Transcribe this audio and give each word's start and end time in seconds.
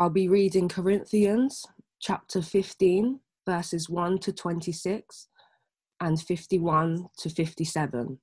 I'll 0.00 0.10
be 0.10 0.28
reading 0.28 0.68
Corinthians 0.68 1.66
chapter 2.00 2.40
15, 2.40 3.18
verses 3.44 3.90
1 3.90 4.18
to 4.18 4.32
26 4.32 5.26
and 6.00 6.20
51 6.20 7.06
to 7.18 7.28
57. 7.28 8.20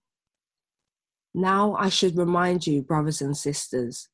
Now 1.33 1.75
I 1.75 1.89
should 1.89 2.17
remind 2.17 2.65
you, 2.65 2.81
brothers 2.81 3.21
and 3.21 3.35
sisters, 3.35 4.07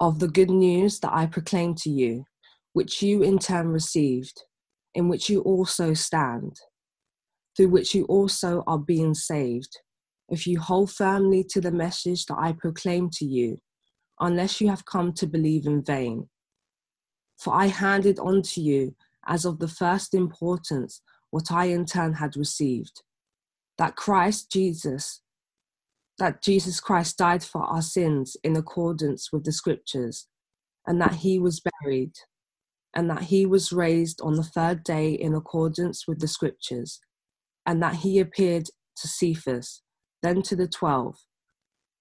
of 0.00 0.18
the 0.18 0.26
good 0.26 0.50
news 0.50 0.98
that 0.98 1.12
I 1.12 1.26
proclaimed 1.26 1.76
to 1.78 1.90
you, 1.90 2.24
which 2.72 3.02
you 3.02 3.22
in 3.22 3.38
turn 3.38 3.68
received, 3.68 4.42
in 4.94 5.08
which 5.08 5.30
you 5.30 5.42
also 5.42 5.94
stand, 5.94 6.56
through 7.56 7.68
which 7.68 7.94
you 7.94 8.04
also 8.06 8.64
are 8.66 8.80
being 8.80 9.14
saved, 9.14 9.78
if 10.28 10.44
you 10.44 10.58
hold 10.58 10.90
firmly 10.90 11.44
to 11.50 11.60
the 11.60 11.70
message 11.70 12.26
that 12.26 12.36
I 12.36 12.50
proclaimed 12.50 13.12
to 13.12 13.24
you, 13.24 13.58
unless 14.18 14.60
you 14.60 14.68
have 14.70 14.84
come 14.84 15.12
to 15.12 15.26
believe 15.28 15.64
in 15.64 15.84
vain. 15.84 16.28
For 17.38 17.54
I 17.54 17.66
handed 17.66 18.18
on 18.18 18.42
to 18.42 18.60
you 18.60 18.94
as 19.26 19.44
of 19.44 19.58
the 19.58 19.68
first 19.68 20.14
importance 20.14 21.02
what 21.30 21.52
I 21.52 21.66
in 21.66 21.84
turn 21.84 22.14
had 22.14 22.36
received 22.36 23.02
that 23.78 23.96
Christ 23.96 24.50
Jesus, 24.50 25.22
that 26.18 26.42
Jesus 26.42 26.80
Christ 26.80 27.16
died 27.16 27.44
for 27.44 27.62
our 27.62 27.80
sins 27.80 28.36
in 28.42 28.56
accordance 28.56 29.32
with 29.32 29.44
the 29.44 29.52
scriptures, 29.52 30.26
and 30.86 31.00
that 31.00 31.14
he 31.14 31.38
was 31.38 31.62
buried, 31.80 32.12
and 32.94 33.08
that 33.08 33.22
he 33.22 33.46
was 33.46 33.72
raised 33.72 34.20
on 34.20 34.34
the 34.34 34.42
third 34.42 34.82
day 34.82 35.12
in 35.12 35.34
accordance 35.34 36.06
with 36.06 36.18
the 36.18 36.28
scriptures, 36.28 37.00
and 37.64 37.82
that 37.82 37.96
he 37.96 38.18
appeared 38.18 38.66
to 38.96 39.08
Cephas, 39.08 39.82
then 40.22 40.42
to 40.42 40.56
the 40.56 40.68
twelve. 40.68 41.16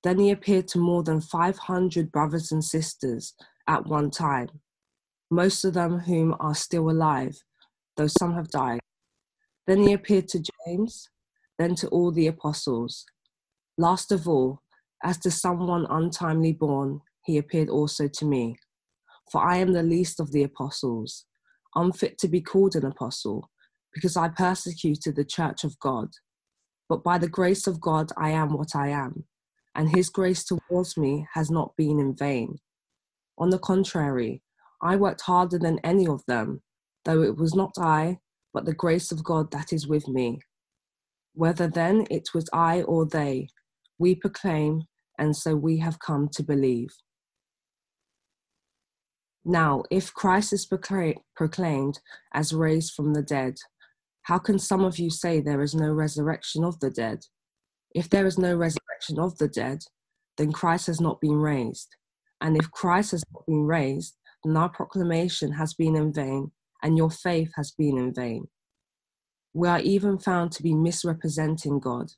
Then 0.04 0.20
he 0.20 0.32
appeared 0.32 0.68
to 0.70 0.80
more 0.80 1.04
than 1.04 1.22
500 1.22 2.12
brothers 2.12 2.52
and 2.52 2.64
sisters 2.64 3.34
at 3.68 3.86
one 3.88 4.10
time, 4.10 4.48
most 5.30 5.66
of 5.66 5.74
them 5.74 6.00
whom 6.00 6.36
are 6.40 6.56
still 6.56 6.90
alive, 6.90 7.38
though 7.96 8.08
some 8.08 8.34
have 8.34 8.50
died. 8.50 8.80
Then 9.66 9.82
he 9.82 9.94
appeared 9.94 10.28
to 10.30 10.44
James, 10.66 11.10
then 11.60 11.76
to 11.76 11.88
all 11.90 12.12
the 12.12 12.28
apostles. 12.28 13.06
Last 13.78 14.12
of 14.12 14.28
all, 14.28 14.62
as 15.04 15.18
to 15.20 15.32
someone 15.32 15.86
untimely 15.90 16.54
born, 16.54 17.02
he 17.26 17.38
appeared 17.38 17.70
also 17.70 18.08
to 18.08 18.26
me. 18.26 18.58
For 19.32 19.46
I 19.46 19.58
am 19.58 19.74
the 19.74 19.84
least 19.84 20.20
of 20.20 20.32
the 20.32 20.44
apostles, 20.44 21.26
unfit 21.76 22.18
to 22.20 22.28
be 22.28 22.42
called 22.42 22.76
an 22.76 22.86
apostle, 22.86 23.50
because 23.94 24.16
I 24.16 24.30
persecuted 24.30 25.16
the 25.16 25.26
church 25.26 25.64
of 25.64 25.78
God. 25.80 26.10
But 26.88 27.04
by 27.04 27.18
the 27.18 27.28
grace 27.28 27.68
of 27.68 27.82
God, 27.82 28.12
I 28.18 28.30
am 28.30 28.54
what 28.54 28.76
I 28.76 28.90
am, 28.90 29.26
and 29.76 29.90
his 29.90 30.10
grace 30.10 30.46
towards 30.46 30.98
me 30.98 31.28
has 31.34 31.52
not 31.52 31.76
been 31.76 32.00
in 32.00 32.16
vain. 32.16 32.60
On 33.38 33.50
the 33.50 33.60
contrary, 33.60 34.42
I 34.88 34.96
worked 34.96 35.20
harder 35.20 35.60
than 35.60 35.80
any 35.84 36.08
of 36.08 36.24
them, 36.28 36.62
though 37.04 37.22
it 37.22 37.36
was 37.36 37.54
not 37.54 37.74
I, 37.78 38.20
but 38.54 38.64
the 38.64 38.74
grace 38.74 39.12
of 39.12 39.22
God 39.22 39.52
that 39.52 39.74
is 39.74 39.86
with 39.86 40.08
me. 40.08 40.40
Whether 41.34 41.68
then 41.68 42.06
it 42.10 42.30
was 42.34 42.50
I 42.54 42.84
or 42.84 43.06
they, 43.06 43.50
we 44.00 44.16
proclaim, 44.16 44.84
and 45.20 45.36
so 45.36 45.58
we 45.58 45.80
have 45.80 46.00
come 46.00 46.30
to 46.30 46.42
believe. 46.42 46.88
Now, 49.44 49.84
if 49.92 50.14
Christ 50.14 50.54
is 50.54 50.66
proclaimed 50.66 52.00
as 52.34 52.54
raised 52.54 52.94
from 52.94 53.14
the 53.14 53.24
dead, 53.24 53.56
how 54.22 54.38
can 54.38 54.58
some 54.58 54.86
of 54.86 55.00
you 55.00 55.10
say 55.10 55.42
there 55.42 55.62
is 55.62 55.76
no 55.76 55.92
resurrection 55.92 56.64
of 56.64 56.80
the 56.80 56.92
dead? 56.92 57.26
If 57.94 58.10
there 58.10 58.26
is 58.26 58.38
no 58.38 58.56
resurrection 58.56 59.20
of 59.20 59.38
the 59.38 59.50
dead, 59.50 59.80
then 60.38 60.54
Christ 60.54 60.88
has 60.88 61.02
not 61.02 61.20
been 61.20 61.42
raised. 61.42 61.90
And 62.40 62.56
if 62.56 62.72
Christ 62.72 63.12
has 63.12 63.24
not 63.34 63.46
been 63.46 63.66
raised, 63.66 64.16
then 64.44 64.58
our 64.58 64.70
proclamation 64.70 65.52
has 65.54 65.74
been 65.74 65.96
in 65.96 66.14
vain, 66.14 66.52
and 66.84 66.98
your 66.98 67.10
faith 67.10 67.52
has 67.56 67.72
been 67.72 67.98
in 67.98 68.14
vain. 68.14 68.48
We 69.54 69.68
are 69.68 69.80
even 69.80 70.20
found 70.20 70.52
to 70.54 70.64
be 70.64 70.74
misrepresenting 70.74 71.80
God, 71.80 72.12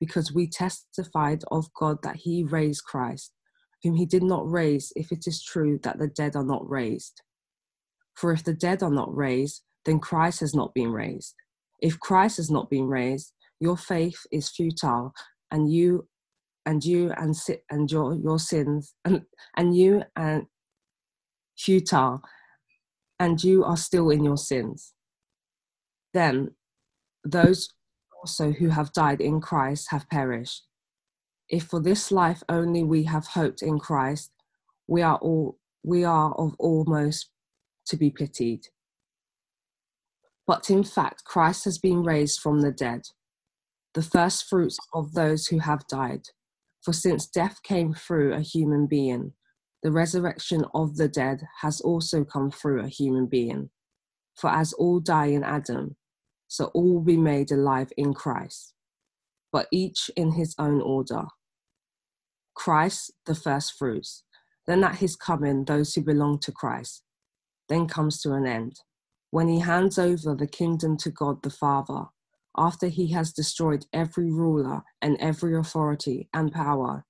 because 0.00 0.32
we 0.32 0.48
testified 0.48 1.42
of 1.50 1.72
God 1.74 1.98
that 2.02 2.16
He 2.16 2.44
raised 2.44 2.84
Christ, 2.84 3.32
whom 3.82 3.96
He 3.96 4.06
did 4.06 4.22
not 4.22 4.50
raise, 4.50 4.92
if 4.96 5.12
it 5.12 5.26
is 5.26 5.42
true 5.42 5.78
that 5.82 5.98
the 5.98 6.08
dead 6.08 6.36
are 6.36 6.44
not 6.44 6.68
raised. 6.68 7.22
For 8.14 8.32
if 8.32 8.42
the 8.44 8.54
dead 8.54 8.82
are 8.82 8.90
not 8.90 9.14
raised, 9.14 9.62
then 9.84 10.00
Christ 10.00 10.40
has 10.40 10.54
not 10.54 10.74
been 10.74 10.90
raised. 10.90 11.34
If 11.80 12.00
Christ 12.00 12.38
has 12.38 12.50
not 12.50 12.68
been 12.68 12.88
raised, 12.88 13.32
your 13.60 13.76
faith 13.76 14.18
is 14.32 14.50
futile, 14.50 15.12
and 15.50 15.70
you 15.70 16.08
and 16.66 16.84
you 16.84 17.12
and 17.16 17.34
and 17.70 17.90
your 17.90 18.14
your 18.14 18.38
sins 18.38 18.94
and 19.04 19.22
and 19.56 19.76
you 19.76 20.02
and 20.16 20.44
futile, 21.58 22.22
and 23.18 23.42
you 23.42 23.64
are 23.64 23.76
still 23.76 24.10
in 24.10 24.24
your 24.24 24.36
sins. 24.36 24.94
Then 26.14 26.52
those 27.24 27.68
also 28.22 28.52
who 28.52 28.68
have 28.68 28.92
died 28.92 29.20
in 29.20 29.40
Christ 29.40 29.88
have 29.90 30.08
perished. 30.08 30.64
If 31.48 31.64
for 31.64 31.80
this 31.80 32.12
life 32.12 32.42
only 32.48 32.82
we 32.82 33.04
have 33.04 33.26
hoped 33.26 33.62
in 33.62 33.78
Christ, 33.78 34.30
we 34.86 35.02
are 35.02 35.16
all 35.16 35.58
we 35.84 36.04
are 36.04 36.32
of 36.34 36.54
almost 36.58 37.30
to 37.86 37.96
be 37.96 38.10
pitied. 38.10 38.66
But 40.46 40.70
in 40.70 40.82
fact, 40.84 41.24
Christ 41.24 41.64
has 41.64 41.78
been 41.78 42.02
raised 42.02 42.40
from 42.40 42.60
the 42.60 42.72
dead, 42.72 43.02
the 43.94 44.02
first 44.02 44.46
fruits 44.48 44.78
of 44.92 45.12
those 45.12 45.46
who 45.46 45.58
have 45.58 45.86
died. 45.86 46.22
For 46.82 46.92
since 46.92 47.26
death 47.26 47.62
came 47.62 47.94
through 47.94 48.32
a 48.34 48.40
human 48.40 48.86
being, 48.86 49.32
the 49.82 49.92
resurrection 49.92 50.64
of 50.74 50.96
the 50.96 51.08
dead 51.08 51.46
has 51.60 51.80
also 51.80 52.24
come 52.24 52.50
through 52.50 52.82
a 52.82 52.88
human 52.88 53.26
being. 53.26 53.70
For 54.34 54.50
as 54.50 54.72
all 54.72 55.00
die 55.00 55.26
in 55.26 55.44
Adam, 55.44 55.96
so 56.48 56.66
all 56.66 56.94
will 56.94 57.00
be 57.00 57.16
made 57.16 57.50
alive 57.50 57.92
in 57.96 58.14
Christ, 58.14 58.74
but 59.52 59.66
each 59.72 60.10
in 60.16 60.32
his 60.32 60.54
own 60.58 60.80
order. 60.80 61.24
Christ, 62.54 63.12
the 63.26 63.34
first 63.34 63.74
fruits, 63.78 64.24
then 64.66 64.84
at 64.84 64.96
his 64.96 65.16
coming, 65.16 65.64
those 65.64 65.94
who 65.94 66.02
belong 66.02 66.38
to 66.40 66.52
Christ. 66.52 67.02
Then 67.68 67.86
comes 67.86 68.20
to 68.22 68.32
an 68.32 68.46
end, 68.46 68.80
when 69.30 69.48
he 69.48 69.60
hands 69.60 69.98
over 69.98 70.34
the 70.34 70.46
kingdom 70.46 70.96
to 70.98 71.10
God 71.10 71.42
the 71.42 71.50
Father, 71.50 72.06
after 72.56 72.88
he 72.88 73.12
has 73.12 73.32
destroyed 73.32 73.86
every 73.92 74.30
ruler 74.30 74.82
and 75.00 75.16
every 75.20 75.56
authority 75.56 76.28
and 76.34 76.52
power. 76.52 77.04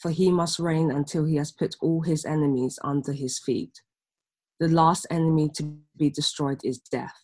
For 0.00 0.10
he 0.10 0.30
must 0.30 0.58
reign 0.58 0.90
until 0.90 1.24
he 1.24 1.36
has 1.36 1.52
put 1.52 1.76
all 1.80 2.00
his 2.02 2.24
enemies 2.24 2.78
under 2.82 3.12
his 3.12 3.38
feet. 3.38 3.82
The 4.58 4.68
last 4.68 5.06
enemy 5.10 5.50
to 5.56 5.78
be 5.96 6.10
destroyed 6.10 6.60
is 6.64 6.78
death. 6.78 7.14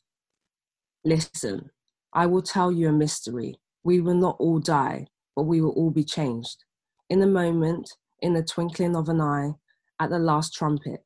Listen, 1.05 1.71
I 2.13 2.27
will 2.27 2.43
tell 2.43 2.71
you 2.71 2.89
a 2.89 2.93
mystery. 2.93 3.59
We 3.85 4.01
will 4.01 4.15
not 4.15 4.37
all 4.39 4.59
die, 4.59 5.07
but 5.35 5.45
we 5.45 5.61
will 5.61 5.71
all 5.71 5.91
be 5.91 6.05
changed. 6.05 6.65
In 7.09 7.23
a 7.23 7.27
moment, 7.27 7.91
in 8.21 8.35
the 8.35 8.43
twinkling 8.43 8.97
of 8.97 9.09
an 9.09 9.21
eye, 9.21 9.55
at 10.01 10.11
the 10.11 10.19
last 10.19 10.55
trumpet. 10.55 11.05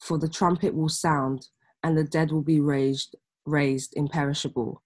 For 0.00 0.18
the 0.18 0.28
trumpet 0.28 0.74
will 0.74 0.88
sound, 0.88 1.48
and 1.82 1.96
the 1.96 2.04
dead 2.04 2.30
will 2.30 2.42
be 2.42 2.60
raised, 2.60 3.16
raised 3.44 3.94
imperishable, 3.96 4.82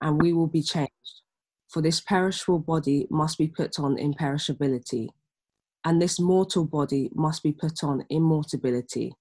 and 0.00 0.20
we 0.20 0.32
will 0.32 0.46
be 0.46 0.62
changed. 0.62 1.22
For 1.68 1.82
this 1.82 2.00
perishable 2.00 2.60
body 2.60 3.06
must 3.10 3.36
be 3.36 3.46
put 3.46 3.78
on 3.78 3.96
imperishability, 3.96 5.08
and 5.84 6.00
this 6.00 6.18
mortal 6.18 6.64
body 6.64 7.10
must 7.14 7.42
be 7.42 7.52
put 7.52 7.84
on 7.84 8.04
immortality. 8.10 9.14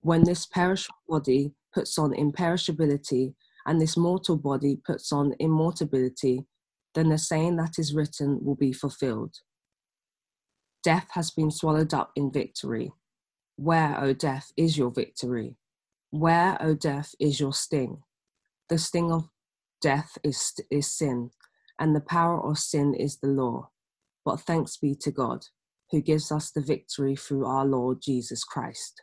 When 0.00 0.24
this 0.24 0.46
perishable 0.46 0.98
body 1.08 1.52
puts 1.74 1.98
on 1.98 2.12
imperishability, 2.12 3.34
and 3.66 3.80
this 3.80 3.96
mortal 3.96 4.36
body 4.36 4.80
puts 4.84 5.12
on 5.12 5.34
immortality, 5.40 6.46
then 6.94 7.08
the 7.08 7.18
saying 7.18 7.56
that 7.56 7.78
is 7.78 7.94
written 7.94 8.44
will 8.44 8.54
be 8.54 8.72
fulfilled. 8.72 9.34
Death 10.82 11.08
has 11.12 11.30
been 11.30 11.50
swallowed 11.50 11.94
up 11.94 12.10
in 12.16 12.32
victory. 12.32 12.92
Where, 13.56 14.00
O 14.00 14.12
death, 14.12 14.52
is 14.56 14.76
your 14.76 14.90
victory? 14.90 15.56
Where, 16.10 16.60
O 16.60 16.74
death, 16.74 17.14
is 17.20 17.38
your 17.38 17.52
sting? 17.52 18.02
The 18.68 18.78
sting 18.78 19.12
of 19.12 19.28
death 19.80 20.18
is, 20.24 20.54
is 20.70 20.90
sin, 20.90 21.30
and 21.82 21.96
the 21.96 22.00
power 22.00 22.40
of 22.40 22.56
sin 22.58 22.94
is 22.94 23.18
the 23.18 23.26
law. 23.26 23.68
But 24.24 24.36
thanks 24.40 24.76
be 24.76 24.94
to 25.00 25.10
God, 25.10 25.46
who 25.90 26.00
gives 26.00 26.30
us 26.30 26.52
the 26.52 26.60
victory 26.60 27.16
through 27.16 27.44
our 27.44 27.66
Lord 27.66 27.98
Jesus 28.00 28.44
Christ. 28.44 29.02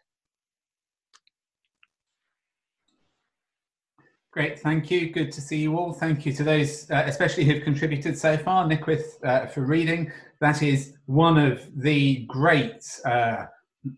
Great, 4.31 4.59
thank 4.59 4.89
you. 4.89 5.09
Good 5.09 5.29
to 5.33 5.41
see 5.41 5.57
you 5.57 5.77
all. 5.77 5.91
Thank 5.91 6.25
you 6.25 6.31
to 6.31 6.43
those, 6.43 6.89
uh, 6.89 7.03
especially 7.05 7.43
who've 7.43 7.63
contributed 7.63 8.17
so 8.17 8.37
far. 8.37 8.65
Nickwith 8.65 9.17
uh, 9.25 9.47
for 9.47 9.65
reading. 9.65 10.09
That 10.39 10.63
is 10.63 10.93
one 11.07 11.37
of 11.37 11.67
the 11.75 12.23
great 12.27 12.85
uh, 13.03 13.47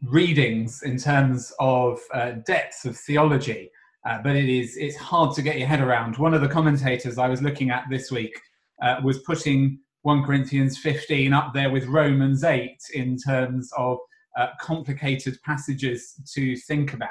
readings 0.01 0.81
in 0.81 0.97
terms 0.97 1.53
of 1.59 1.99
uh, 2.15 2.31
depth 2.47 2.85
of 2.85 2.97
theology, 2.97 3.69
uh, 4.09 4.19
but 4.23 4.35
it 4.35 4.49
is 4.49 4.75
it's 4.77 4.95
hard 4.95 5.35
to 5.35 5.43
get 5.43 5.59
your 5.59 5.67
head 5.67 5.81
around. 5.81 6.17
One 6.17 6.33
of 6.33 6.41
the 6.41 6.49
commentators 6.49 7.19
I 7.19 7.27
was 7.27 7.43
looking 7.43 7.69
at 7.69 7.83
this 7.91 8.09
week 8.09 8.33
uh, 8.81 8.99
was 9.03 9.19
putting 9.19 9.79
1 10.03 10.23
Corinthians 10.23 10.77
15 10.77 11.33
up 11.33 11.53
there 11.53 11.69
with 11.69 11.85
Romans 11.85 12.43
8 12.43 12.77
in 12.93 13.17
terms 13.17 13.71
of 13.77 13.97
uh, 14.37 14.47
complicated 14.59 15.37
passages 15.43 16.19
to 16.33 16.55
think 16.55 16.93
about. 16.93 17.09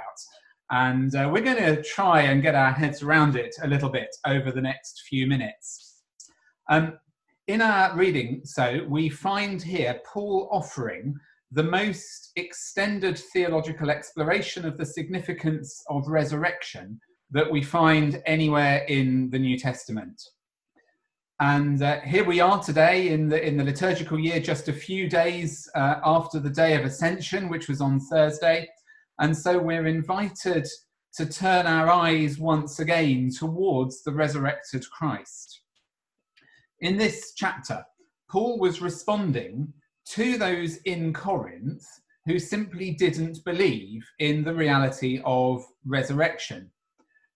And 0.71 1.15
uh, 1.15 1.29
we're 1.33 1.43
going 1.43 1.57
to 1.57 1.83
try 1.83 2.23
and 2.23 2.43
get 2.43 2.55
our 2.55 2.73
heads 2.73 3.03
around 3.03 3.37
it 3.37 3.55
a 3.63 3.69
little 3.69 3.89
bit 3.89 4.15
over 4.27 4.51
the 4.51 4.61
next 4.61 5.03
few 5.09 5.27
minutes. 5.27 6.03
Um, 6.69 6.99
in 7.49 7.61
our 7.61 7.97
reading, 7.97 8.43
so 8.45 8.85
we 8.89 9.09
find 9.09 9.61
here 9.61 10.01
Paul 10.05 10.49
offering 10.53 11.17
the 11.51 11.65
most 11.65 12.31
extended 12.37 13.19
theological 13.33 13.91
exploration 13.91 14.65
of 14.65 14.79
the 14.79 14.87
significance 14.87 15.83
of 15.89 16.07
resurrection 16.07 17.01
that 17.33 17.51
we 17.51 17.63
find 17.63 18.23
anywhere 18.27 18.85
in 18.89 19.31
the 19.31 19.39
New 19.39 19.59
Testament. 19.59 20.21
And 21.41 21.83
uh, 21.83 22.01
here 22.01 22.25
we 22.25 22.41
are 22.41 22.63
today 22.63 23.09
in 23.09 23.27
the, 23.27 23.43
in 23.43 23.57
the 23.57 23.65
liturgical 23.65 24.21
year, 24.21 24.41
just 24.41 24.69
a 24.69 24.75
few 24.75 25.09
days 25.09 25.67
uh, 25.75 25.95
after 26.05 26.39
the 26.39 26.51
day 26.51 26.75
of 26.75 26.85
Ascension, 26.85 27.49
which 27.49 27.67
was 27.67 27.81
on 27.81 27.99
Thursday. 27.99 28.69
And 29.21 29.35
so 29.35 29.59
we're 29.59 29.87
invited 29.87 30.69
to 31.15 31.25
turn 31.25 31.67
our 31.67 31.89
eyes 31.89 32.39
once 32.39 32.79
again 32.79 33.31
towards 33.31 34.03
the 34.03 34.13
resurrected 34.13 34.85
Christ. 34.91 35.63
In 36.81 36.99
this 36.99 37.33
chapter, 37.35 37.85
Paul 38.31 38.59
was 38.59 38.83
responding 38.83 39.73
to 40.11 40.37
those 40.37 40.77
in 40.85 41.15
Corinth 41.15 41.87
who 42.27 42.39
simply 42.39 42.91
didn't 42.91 43.43
believe 43.47 44.07
in 44.19 44.45
the 44.45 44.55
reality 44.55 45.23
of 45.25 45.65
resurrection. 45.87 46.71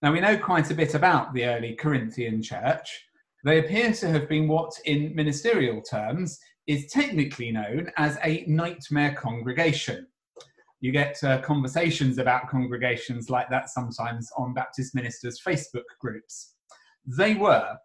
Now, 0.02 0.12
we 0.12 0.20
know 0.20 0.36
quite 0.36 0.70
a 0.70 0.74
bit 0.74 0.94
about 0.94 1.32
the 1.32 1.46
early 1.46 1.74
Corinthian 1.74 2.42
church. 2.42 3.06
They 3.44 3.58
appear 3.58 3.92
to 3.92 4.08
have 4.08 4.26
been 4.26 4.48
what, 4.48 4.72
in 4.86 5.14
ministerial 5.14 5.82
terms, 5.82 6.38
is 6.66 6.90
technically 6.90 7.52
known 7.52 7.90
as 7.98 8.16
a 8.24 8.44
nightmare 8.48 9.14
congregation. 9.14 10.06
You 10.80 10.92
get 10.92 11.22
uh, 11.22 11.42
conversations 11.42 12.16
about 12.16 12.48
congregations 12.48 13.28
like 13.28 13.50
that 13.50 13.68
sometimes 13.68 14.30
on 14.38 14.54
Baptist 14.54 14.94
ministers' 14.94 15.40
Facebook 15.46 15.84
groups. 16.00 16.54
They 17.06 17.34
were 17.34 17.76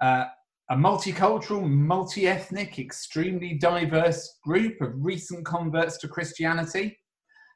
uh, 0.00 0.26
a 0.70 0.76
multicultural, 0.76 1.68
multi 1.68 2.28
ethnic, 2.28 2.78
extremely 2.78 3.54
diverse 3.54 4.38
group 4.44 4.80
of 4.80 4.92
recent 4.94 5.44
converts 5.44 5.98
to 5.98 6.08
Christianity. 6.08 6.96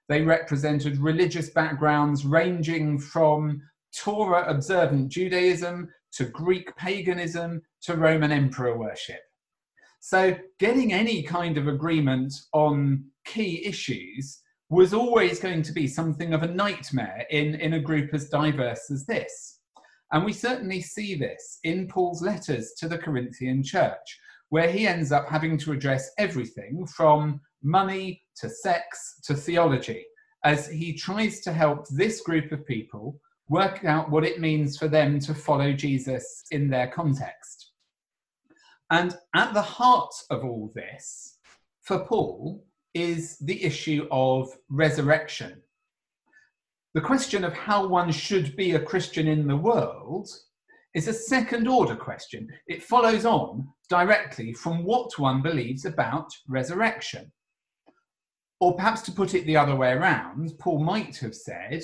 They 0.08 0.22
represented 0.22 0.98
religious 0.98 1.50
backgrounds 1.50 2.24
ranging 2.24 2.98
from 2.98 3.62
Torah 3.96 4.48
observant 4.48 5.10
Judaism 5.10 5.88
to 6.12 6.24
Greek 6.24 6.74
paganism 6.76 7.62
to 7.82 7.96
Roman 7.96 8.32
emperor 8.32 8.78
worship. 8.78 9.20
So, 10.00 10.36
getting 10.58 10.92
any 10.92 11.22
kind 11.22 11.56
of 11.56 11.68
agreement 11.68 12.34
on 12.52 13.04
key 13.24 13.64
issues 13.64 14.40
was 14.68 14.94
always 14.94 15.38
going 15.38 15.62
to 15.62 15.72
be 15.72 15.86
something 15.86 16.32
of 16.32 16.42
a 16.42 16.48
nightmare 16.48 17.26
in, 17.30 17.54
in 17.56 17.74
a 17.74 17.80
group 17.80 18.14
as 18.14 18.28
diverse 18.28 18.90
as 18.90 19.06
this. 19.06 19.60
And 20.12 20.24
we 20.24 20.32
certainly 20.32 20.80
see 20.80 21.14
this 21.14 21.58
in 21.64 21.88
Paul's 21.88 22.22
letters 22.22 22.72
to 22.78 22.88
the 22.88 22.98
Corinthian 22.98 23.62
church, 23.62 24.18
where 24.48 24.70
he 24.70 24.86
ends 24.86 25.12
up 25.12 25.28
having 25.28 25.56
to 25.58 25.72
address 25.72 26.10
everything 26.18 26.86
from 26.86 27.40
money 27.62 28.22
to 28.36 28.50
sex 28.50 29.20
to 29.24 29.34
theology, 29.34 30.04
as 30.44 30.68
he 30.68 30.94
tries 30.94 31.40
to 31.40 31.52
help 31.52 31.86
this 31.88 32.20
group 32.22 32.50
of 32.50 32.66
people 32.66 33.20
work 33.52 33.84
out 33.84 34.10
what 34.10 34.24
it 34.24 34.40
means 34.40 34.76
for 34.76 34.88
them 34.88 35.20
to 35.20 35.34
follow 35.34 35.72
Jesus 35.72 36.44
in 36.50 36.68
their 36.68 36.88
context. 36.88 37.72
And 38.90 39.16
at 39.34 39.54
the 39.54 39.62
heart 39.62 40.14
of 40.30 40.44
all 40.44 40.72
this, 40.74 41.38
for 41.82 42.04
Paul, 42.06 42.64
is 42.94 43.38
the 43.38 43.62
issue 43.62 44.06
of 44.10 44.48
resurrection 44.68 45.62
the 46.94 47.00
question 47.00 47.42
of 47.42 47.54
how 47.54 47.86
one 47.86 48.12
should 48.12 48.54
be 48.54 48.72
a 48.72 48.80
Christian 48.80 49.26
in 49.26 49.46
the 49.46 49.56
world 49.56 50.28
is 50.94 51.08
a 51.08 51.12
second 51.14 51.66
order 51.66 51.96
question. 51.96 52.46
It 52.66 52.82
follows 52.82 53.24
on 53.24 53.66
directly 53.88 54.52
from 54.52 54.84
what 54.84 55.18
one 55.18 55.40
believes 55.40 55.86
about 55.86 56.30
resurrection. 56.46 57.32
Or 58.60 58.76
perhaps 58.76 59.00
to 59.02 59.12
put 59.12 59.32
it 59.32 59.46
the 59.46 59.56
other 59.56 59.74
way 59.74 59.92
around, 59.92 60.52
Paul 60.58 60.84
might 60.84 61.16
have 61.16 61.34
said, 61.34 61.82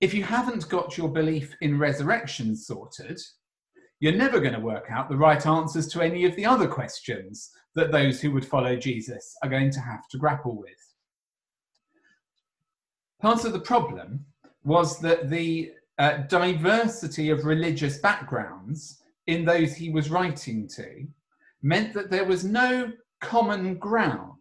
if 0.00 0.14
you 0.14 0.22
haven't 0.22 0.68
got 0.68 0.96
your 0.96 1.08
belief 1.08 1.54
in 1.60 1.78
resurrection 1.78 2.56
sorted, 2.56 3.20
you're 4.00 4.16
never 4.16 4.40
going 4.40 4.54
to 4.54 4.60
work 4.60 4.86
out 4.90 5.10
the 5.10 5.16
right 5.16 5.44
answers 5.46 5.86
to 5.88 6.00
any 6.00 6.24
of 6.24 6.34
the 6.36 6.46
other 6.46 6.66
questions 6.66 7.50
that 7.74 7.92
those 7.92 8.20
who 8.20 8.30
would 8.32 8.44
follow 8.44 8.76
Jesus 8.76 9.36
are 9.42 9.48
going 9.48 9.70
to 9.70 9.80
have 9.80 10.08
to 10.08 10.18
grapple 10.18 10.58
with. 10.58 10.94
Part 13.20 13.44
of 13.44 13.52
the 13.52 13.60
problem 13.60 14.24
was 14.64 14.98
that 15.00 15.28
the 15.28 15.72
uh, 15.98 16.18
diversity 16.28 17.28
of 17.28 17.44
religious 17.44 17.98
backgrounds 17.98 19.02
in 19.26 19.44
those 19.44 19.74
he 19.74 19.90
was 19.90 20.10
writing 20.10 20.66
to 20.66 21.06
meant 21.62 21.92
that 21.92 22.10
there 22.10 22.24
was 22.24 22.42
no 22.42 22.90
common 23.20 23.76
ground 23.76 24.39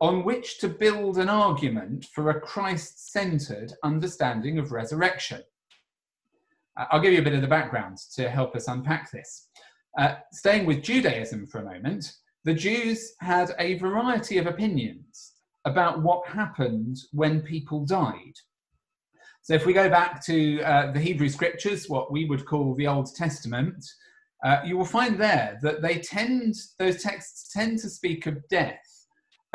on 0.00 0.24
which 0.24 0.58
to 0.58 0.68
build 0.68 1.18
an 1.18 1.28
argument 1.28 2.06
for 2.14 2.30
a 2.30 2.40
Christ 2.40 3.12
centered 3.12 3.72
understanding 3.82 4.58
of 4.58 4.72
resurrection. 4.72 5.42
Uh, 6.76 6.84
I'll 6.90 7.00
give 7.00 7.14
you 7.14 7.20
a 7.20 7.24
bit 7.24 7.34
of 7.34 7.40
the 7.40 7.46
background 7.46 7.98
to 8.14 8.28
help 8.28 8.54
us 8.54 8.68
unpack 8.68 9.10
this. 9.10 9.48
Uh, 9.98 10.16
staying 10.32 10.66
with 10.66 10.82
Judaism 10.82 11.46
for 11.46 11.60
a 11.60 11.64
moment, 11.64 12.12
the 12.44 12.52
Jews 12.52 13.12
had 13.20 13.54
a 13.58 13.78
variety 13.78 14.36
of 14.38 14.46
opinions 14.46 15.32
about 15.64 16.02
what 16.02 16.28
happened 16.28 16.98
when 17.12 17.40
people 17.40 17.84
died. 17.86 18.34
So, 19.42 19.54
if 19.54 19.64
we 19.64 19.72
go 19.72 19.88
back 19.88 20.24
to 20.26 20.60
uh, 20.62 20.92
the 20.92 21.00
Hebrew 21.00 21.28
scriptures, 21.28 21.88
what 21.88 22.12
we 22.12 22.26
would 22.26 22.44
call 22.44 22.74
the 22.74 22.88
Old 22.88 23.14
Testament, 23.14 23.84
uh, 24.44 24.60
you 24.64 24.76
will 24.76 24.84
find 24.84 25.18
there 25.18 25.58
that 25.62 25.82
they 25.82 25.98
tend, 25.98 26.54
those 26.78 27.02
texts 27.02 27.52
tend 27.52 27.78
to 27.78 27.88
speak 27.88 28.26
of 28.26 28.46
death 28.48 28.85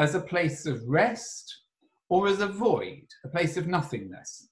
as 0.02 0.16
a 0.16 0.20
place 0.20 0.66
of 0.66 0.82
rest 0.88 1.62
or 2.10 2.28
as 2.28 2.42
a 2.42 2.48
void, 2.48 3.06
a 3.24 3.30
place 3.30 3.56
of 3.56 3.68
nothingness. 3.68 4.50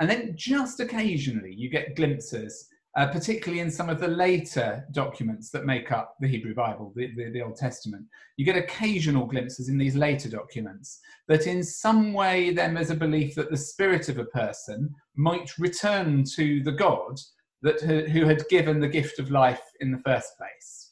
And 0.00 0.08
then 0.08 0.34
just 0.36 0.80
occasionally 0.80 1.52
you 1.54 1.68
get 1.68 1.96
glimpses 1.96 2.68
uh, 2.96 3.08
particularly 3.08 3.60
in 3.60 3.70
some 3.70 3.88
of 3.88 3.98
the 3.98 4.06
later 4.06 4.84
documents 4.92 5.50
that 5.50 5.64
make 5.64 5.90
up 5.90 6.14
the 6.20 6.28
Hebrew 6.28 6.54
Bible, 6.54 6.92
the, 6.94 7.10
the, 7.16 7.30
the, 7.30 7.42
Old 7.42 7.56
Testament. 7.56 8.04
You 8.36 8.44
get 8.44 8.56
occasional 8.56 9.26
glimpses 9.26 9.68
in 9.68 9.78
these 9.78 9.96
later 9.96 10.28
documents 10.28 11.00
that 11.26 11.48
in 11.48 11.64
some 11.64 12.12
way 12.12 12.52
then 12.52 12.72
there's 12.72 12.90
a 12.90 12.96
belief 12.96 13.34
that 13.34 13.50
the 13.50 13.56
spirit 13.56 14.08
of 14.08 14.18
a 14.18 14.26
person 14.26 14.94
might 15.16 15.58
return 15.58 16.24
to 16.36 16.62
the 16.62 16.72
God 16.72 17.18
that, 17.62 17.80
who 17.80 18.26
had 18.26 18.48
given 18.48 18.78
the 18.78 18.88
gift 18.88 19.18
of 19.18 19.30
life 19.30 19.62
in 19.80 19.90
the 19.90 20.02
first 20.04 20.28
place. 20.38 20.88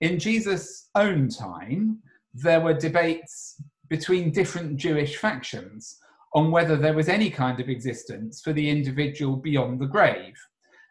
In 0.00 0.18
Jesus' 0.18 0.90
own 0.94 1.28
time, 1.28 1.98
there 2.34 2.60
were 2.60 2.74
debates 2.74 3.62
between 3.88 4.30
different 4.30 4.76
Jewish 4.76 5.16
factions 5.16 5.98
on 6.34 6.50
whether 6.50 6.76
there 6.76 6.94
was 6.94 7.08
any 7.08 7.28
kind 7.30 7.60
of 7.60 7.68
existence 7.68 8.40
for 8.40 8.52
the 8.52 8.70
individual 8.70 9.36
beyond 9.36 9.80
the 9.80 9.86
grave 9.86 10.36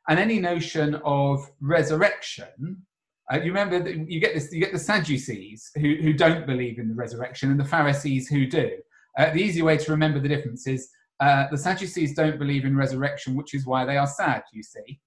and 0.10 0.20
any 0.20 0.40
notion 0.40 0.96
of 1.06 1.50
resurrection. 1.62 2.86
Uh, 3.32 3.38
you 3.38 3.46
remember 3.46 3.80
that 3.82 4.10
you 4.10 4.20
get 4.20 4.34
this, 4.34 4.52
you 4.52 4.60
get 4.60 4.74
the 4.74 4.80
Sadducees 4.80 5.72
who, 5.76 5.96
who 6.02 6.14
don't 6.14 6.48
believe 6.48 6.80
in 6.80 6.90
the 6.90 6.96
resurrection, 6.96 7.52
and 7.52 7.60
the 7.60 7.66
Pharisees 7.66 8.28
who 8.28 8.48
do. 8.48 8.72
Uh, 9.18 9.32
the 9.32 9.42
easy 9.42 9.62
way 9.62 9.78
to 9.78 9.92
remember 9.92 10.20
the 10.20 10.28
difference 10.28 10.68
is 10.68 10.90
uh, 11.20 11.46
the 11.52 11.58
Sadducees 11.58 12.16
don't 12.16 12.40
believe 12.40 12.66
in 12.66 12.76
resurrection, 12.76 13.36
which 13.36 13.54
is 13.54 13.66
why 13.66 13.86
they 13.86 13.98
are 13.98 14.08
sad. 14.08 14.42
You 14.52 14.64
see. 14.64 15.00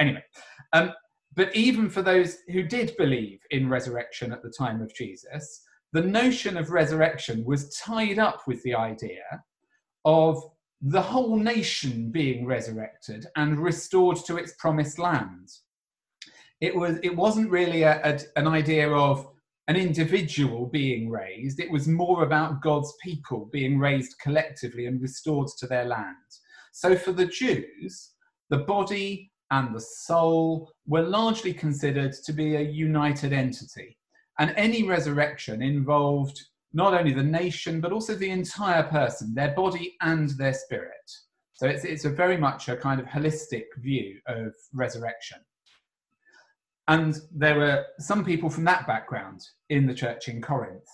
Anyway, 0.00 0.24
um, 0.72 0.92
but 1.36 1.54
even 1.54 1.88
for 1.88 2.02
those 2.02 2.38
who 2.48 2.64
did 2.64 2.96
believe 2.96 3.38
in 3.50 3.68
resurrection 3.68 4.32
at 4.32 4.42
the 4.42 4.50
time 4.50 4.82
of 4.82 4.92
Jesus, 4.94 5.62
the 5.92 6.02
notion 6.02 6.56
of 6.56 6.70
resurrection 6.70 7.44
was 7.44 7.74
tied 7.76 8.18
up 8.18 8.42
with 8.46 8.62
the 8.62 8.74
idea 8.74 9.22
of 10.04 10.42
the 10.80 11.02
whole 11.02 11.36
nation 11.36 12.10
being 12.10 12.46
resurrected 12.46 13.26
and 13.36 13.58
restored 13.58 14.16
to 14.26 14.36
its 14.36 14.54
promised 14.58 14.98
land. 14.98 15.48
It 16.60 16.74
was 16.74 16.98
it 17.02 17.14
wasn't 17.14 17.50
really 17.50 17.82
a, 17.82 18.00
a, 18.02 18.18
an 18.36 18.46
idea 18.46 18.90
of 18.90 19.26
an 19.68 19.76
individual 19.76 20.66
being 20.66 21.10
raised. 21.10 21.60
It 21.60 21.70
was 21.70 21.86
more 21.86 22.22
about 22.22 22.62
God's 22.62 22.92
people 23.02 23.48
being 23.52 23.78
raised 23.78 24.16
collectively 24.20 24.86
and 24.86 25.00
restored 25.00 25.48
to 25.58 25.66
their 25.66 25.84
land. 25.84 26.16
So 26.72 26.96
for 26.96 27.12
the 27.12 27.26
Jews, 27.26 28.10
the 28.48 28.58
body 28.58 29.30
and 29.50 29.74
the 29.74 29.80
soul 29.80 30.72
were 30.86 31.02
largely 31.02 31.52
considered 31.52 32.12
to 32.24 32.32
be 32.32 32.56
a 32.56 32.62
united 32.62 33.32
entity. 33.32 33.96
And 34.40 34.54
any 34.56 34.82
resurrection 34.82 35.60
involved 35.60 36.40
not 36.72 36.94
only 36.94 37.12
the 37.12 37.22
nation, 37.22 37.80
but 37.80 37.92
also 37.92 38.14
the 38.14 38.30
entire 38.30 38.84
person, 38.84 39.34
their 39.34 39.54
body 39.54 39.96
and 40.00 40.30
their 40.30 40.54
spirit. 40.54 41.10
So 41.52 41.66
it's, 41.66 41.84
it's 41.84 42.06
a 42.06 42.10
very 42.10 42.38
much 42.38 42.70
a 42.70 42.76
kind 42.76 43.00
of 43.00 43.06
holistic 43.06 43.64
view 43.76 44.18
of 44.26 44.54
resurrection. 44.72 45.38
And 46.88 47.18
there 47.30 47.58
were 47.58 47.84
some 47.98 48.24
people 48.24 48.48
from 48.48 48.64
that 48.64 48.86
background 48.86 49.42
in 49.68 49.86
the 49.86 49.94
church 49.94 50.28
in 50.28 50.40
Corinth. 50.40 50.88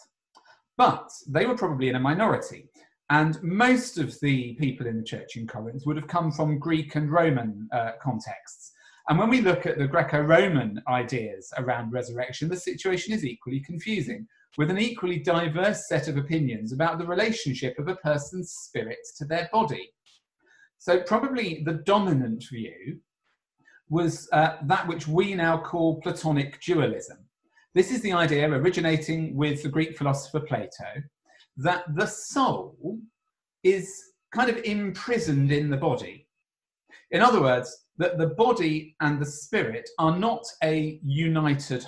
But 0.76 1.08
they 1.28 1.46
were 1.46 1.56
probably 1.56 1.88
in 1.88 1.94
a 1.94 2.00
minority. 2.00 2.68
And 3.10 3.40
most 3.44 3.96
of 3.96 4.18
the 4.20 4.54
people 4.54 4.88
in 4.88 4.98
the 4.98 5.04
church 5.04 5.36
in 5.36 5.46
Corinth 5.46 5.84
would 5.86 5.96
have 5.96 6.08
come 6.08 6.32
from 6.32 6.58
Greek 6.58 6.96
and 6.96 7.12
Roman 7.12 7.68
uh, 7.72 7.92
contexts. 8.02 8.72
And 9.08 9.18
when 9.18 9.30
we 9.30 9.40
look 9.40 9.66
at 9.66 9.78
the 9.78 9.86
Greco 9.86 10.20
Roman 10.20 10.82
ideas 10.88 11.52
around 11.58 11.92
resurrection, 11.92 12.48
the 12.48 12.56
situation 12.56 13.14
is 13.14 13.24
equally 13.24 13.60
confusing, 13.60 14.26
with 14.58 14.70
an 14.70 14.78
equally 14.78 15.18
diverse 15.18 15.86
set 15.88 16.08
of 16.08 16.16
opinions 16.16 16.72
about 16.72 16.98
the 16.98 17.06
relationship 17.06 17.78
of 17.78 17.88
a 17.88 17.96
person's 17.96 18.52
spirit 18.52 18.98
to 19.18 19.24
their 19.24 19.48
body. 19.52 19.90
So, 20.78 21.00
probably 21.02 21.62
the 21.64 21.82
dominant 21.84 22.44
view 22.50 23.00
was 23.88 24.28
uh, 24.32 24.56
that 24.64 24.88
which 24.88 25.06
we 25.06 25.34
now 25.34 25.58
call 25.58 26.00
Platonic 26.00 26.60
dualism. 26.60 27.18
This 27.74 27.92
is 27.92 28.00
the 28.00 28.12
idea 28.12 28.50
originating 28.50 29.36
with 29.36 29.62
the 29.62 29.68
Greek 29.68 29.96
philosopher 29.96 30.40
Plato 30.40 31.02
that 31.58 31.84
the 31.94 32.06
soul 32.06 32.98
is 33.62 34.12
kind 34.34 34.50
of 34.50 34.56
imprisoned 34.64 35.52
in 35.52 35.70
the 35.70 35.76
body. 35.76 36.26
In 37.10 37.22
other 37.22 37.40
words, 37.40 37.85
that 37.98 38.18
the 38.18 38.28
body 38.28 38.94
and 39.00 39.20
the 39.20 39.26
spirit 39.26 39.88
are 39.98 40.18
not 40.18 40.44
a 40.62 41.00
united 41.02 41.86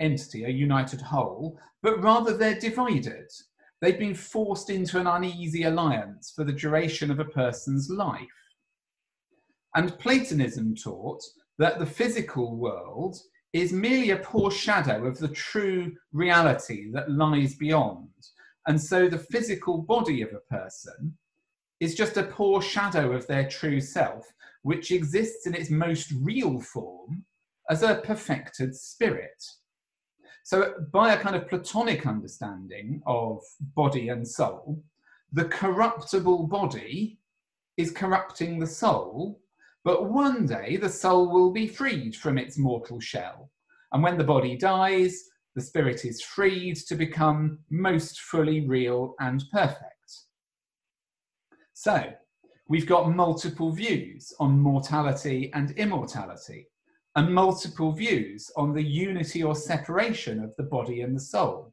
entity, 0.00 0.44
a 0.44 0.48
united 0.48 1.00
whole, 1.00 1.58
but 1.82 2.02
rather 2.02 2.36
they're 2.36 2.58
divided. 2.58 3.28
They've 3.80 3.98
been 3.98 4.14
forced 4.14 4.70
into 4.70 5.00
an 5.00 5.06
uneasy 5.06 5.64
alliance 5.64 6.32
for 6.34 6.44
the 6.44 6.52
duration 6.52 7.10
of 7.10 7.18
a 7.18 7.24
person's 7.24 7.90
life. 7.90 8.20
And 9.74 9.98
Platonism 9.98 10.76
taught 10.76 11.22
that 11.58 11.78
the 11.78 11.86
physical 11.86 12.56
world 12.56 13.16
is 13.52 13.72
merely 13.72 14.10
a 14.10 14.16
poor 14.16 14.50
shadow 14.50 15.04
of 15.06 15.18
the 15.18 15.28
true 15.28 15.92
reality 16.12 16.90
that 16.92 17.10
lies 17.10 17.54
beyond. 17.54 18.08
And 18.66 18.80
so 18.80 19.08
the 19.08 19.18
physical 19.18 19.78
body 19.78 20.22
of 20.22 20.30
a 20.32 20.54
person 20.54 21.16
is 21.80 21.94
just 21.94 22.16
a 22.16 22.22
poor 22.22 22.62
shadow 22.62 23.12
of 23.12 23.26
their 23.26 23.48
true 23.48 23.80
self, 23.80 24.24
which 24.62 24.90
exists 24.90 25.46
in 25.46 25.54
its 25.54 25.70
most 25.70 26.12
real 26.20 26.60
form 26.60 27.24
as 27.70 27.82
a 27.82 28.02
perfected 28.04 28.74
spirit. 28.74 29.42
So, 30.44 30.74
by 30.92 31.14
a 31.14 31.18
kind 31.18 31.36
of 31.36 31.48
Platonic 31.48 32.06
understanding 32.06 33.00
of 33.06 33.40
body 33.60 34.08
and 34.08 34.26
soul, 34.26 34.82
the 35.32 35.44
corruptible 35.44 36.48
body 36.48 37.18
is 37.76 37.92
corrupting 37.92 38.58
the 38.58 38.66
soul, 38.66 39.40
but 39.84 40.10
one 40.10 40.46
day 40.46 40.76
the 40.76 40.88
soul 40.88 41.30
will 41.30 41.52
be 41.52 41.66
freed 41.68 42.16
from 42.16 42.38
its 42.38 42.58
mortal 42.58 43.00
shell. 43.00 43.50
And 43.92 44.02
when 44.02 44.18
the 44.18 44.24
body 44.24 44.56
dies, 44.56 45.16
the 45.54 45.62
spirit 45.62 46.04
is 46.04 46.22
freed 46.22 46.76
to 46.88 46.94
become 46.94 47.58
most 47.70 48.20
fully 48.20 48.66
real 48.66 49.14
and 49.20 49.44
perfect. 49.52 49.86
So, 51.72 52.12
we've 52.68 52.86
got 52.86 53.14
multiple 53.14 53.72
views 53.72 54.32
on 54.38 54.58
mortality 54.58 55.50
and 55.54 55.72
immortality, 55.72 56.68
and 57.16 57.34
multiple 57.34 57.92
views 57.92 58.50
on 58.56 58.72
the 58.72 58.82
unity 58.82 59.42
or 59.42 59.54
separation 59.54 60.42
of 60.42 60.54
the 60.56 60.62
body 60.62 61.02
and 61.02 61.14
the 61.14 61.20
soul. 61.20 61.72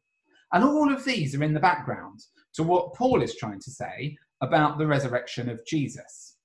And 0.51 0.63
all 0.63 0.91
of 0.91 1.05
these 1.05 1.35
are 1.35 1.43
in 1.43 1.53
the 1.53 1.59
background 1.59 2.19
to 2.53 2.63
what 2.63 2.93
Paul 2.93 3.21
is 3.21 3.35
trying 3.35 3.59
to 3.61 3.71
say 3.71 4.17
about 4.41 4.77
the 4.77 4.87
resurrection 4.87 5.49
of 5.49 5.65
Jesus. 5.65 6.37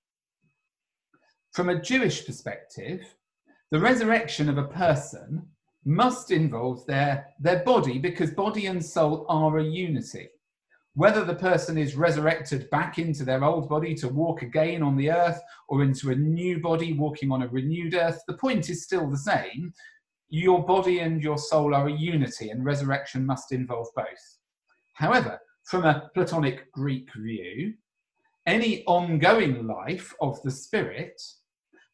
From 1.53 1.69
a 1.69 1.81
Jewish 1.81 2.27
perspective, 2.27 3.01
the 3.71 3.81
resurrection 3.81 4.49
of 4.49 4.59
a 4.59 4.69
person 4.69 5.49
must 5.85 6.31
involve 6.31 6.85
their, 6.87 7.27
their 7.41 7.65
body 7.65 7.99
because 7.99 8.31
body 8.31 8.67
and 8.67 8.85
soul 8.85 9.27
are 9.29 9.59
a 9.59 9.65
unity. 9.65 10.29
Whether 10.97 11.25
the 11.25 11.35
person 11.35 11.77
is 11.77 11.97
resurrected 11.97 12.71
back 12.71 12.99
into 12.99 13.25
their 13.25 13.43
old 13.43 13.69
body 13.69 13.97
to 13.97 14.09
walk 14.09 14.43
again 14.43 14.81
on 14.81 14.97
the 14.97 15.11
earth 15.11 15.41
or 15.69 15.83
into 15.83 16.11
a 16.11 16.17
new 16.17 16.61
body 16.61 16.93
walking 16.93 17.33
on 17.33 17.43
a 17.43 17.49
renewed 17.49 17.95
earth, 17.95 18.23
the 18.29 18.35
point 18.35 18.71
is 18.71 18.85
still 18.85 19.11
the 19.11 19.19
same. 19.19 19.75
Your 20.29 20.65
body 20.65 21.01
and 21.01 21.21
your 21.21 21.37
soul 21.37 21.75
are 21.75 21.89
a 21.89 21.93
unity, 21.93 22.51
and 22.51 22.65
resurrection 22.65 23.27
must 23.27 23.51
involve 23.51 23.89
both. 23.97 24.39
However, 24.95 25.41
from 25.65 25.85
a 25.85 26.11
Platonic 26.15 26.71
Greek 26.71 27.09
view, 27.17 27.75
any 28.47 28.85
ongoing 28.85 29.67
life 29.67 30.15
of 30.21 30.41
the 30.43 30.51
spirit 30.51 31.21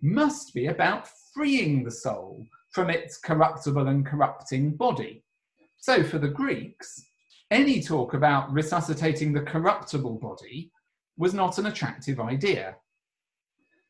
must 0.02 0.52
be 0.52 0.66
about 0.66 1.08
freeing 1.32 1.84
the 1.84 1.90
soul 1.90 2.46
from 2.70 2.90
its 2.90 3.16
corruptible 3.16 3.88
and 3.88 4.04
corrupting 4.04 4.76
body. 4.76 5.24
So, 5.78 6.02
for 6.02 6.18
the 6.18 6.28
Greeks, 6.28 7.02
any 7.50 7.82
talk 7.82 8.14
about 8.14 8.52
resuscitating 8.52 9.32
the 9.32 9.42
corruptible 9.42 10.18
body 10.18 10.70
was 11.16 11.34
not 11.34 11.58
an 11.58 11.66
attractive 11.66 12.20
idea. 12.20 12.76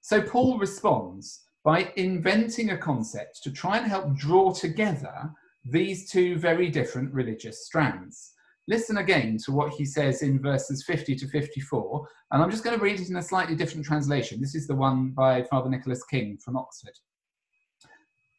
So, 0.01 0.23
Paul 0.23 0.59
responds 0.59 1.43
by 1.63 1.93
inventing 1.97 2.71
a 2.71 2.79
concept 2.79 3.43
to 3.43 3.51
try 3.51 3.77
and 3.77 3.87
help 3.87 4.15
draw 4.15 4.53
together 4.53 5.31
these 5.65 6.11
two 6.11 6.39
very 6.39 6.71
different 6.71 7.13
religious 7.13 7.67
strands. 7.67 8.33
Listen 8.67 8.99
again 8.99 9.37
to 9.45 9.53
what 9.53 9.73
he 9.73 9.85
says 9.85 10.23
in 10.23 10.41
verses 10.41 10.85
50 10.85 11.17
to 11.17 11.29
54, 11.29 12.09
and 12.31 12.43
I'm 12.43 12.51
just 12.51 12.65
going 12.65 12.79
to 12.79 12.83
read 12.83 13.01
it 13.01 13.11
in 13.11 13.17
a 13.17 13.23
slightly 13.23 13.55
different 13.55 13.85
translation. 13.85 14.41
This 14.41 14.55
is 14.55 14.67
the 14.67 14.75
one 14.75 15.11
by 15.11 15.43
Father 15.43 15.69
Nicholas 15.69 16.05
King 16.05 16.39
from 16.43 16.57
Oxford. 16.57 16.95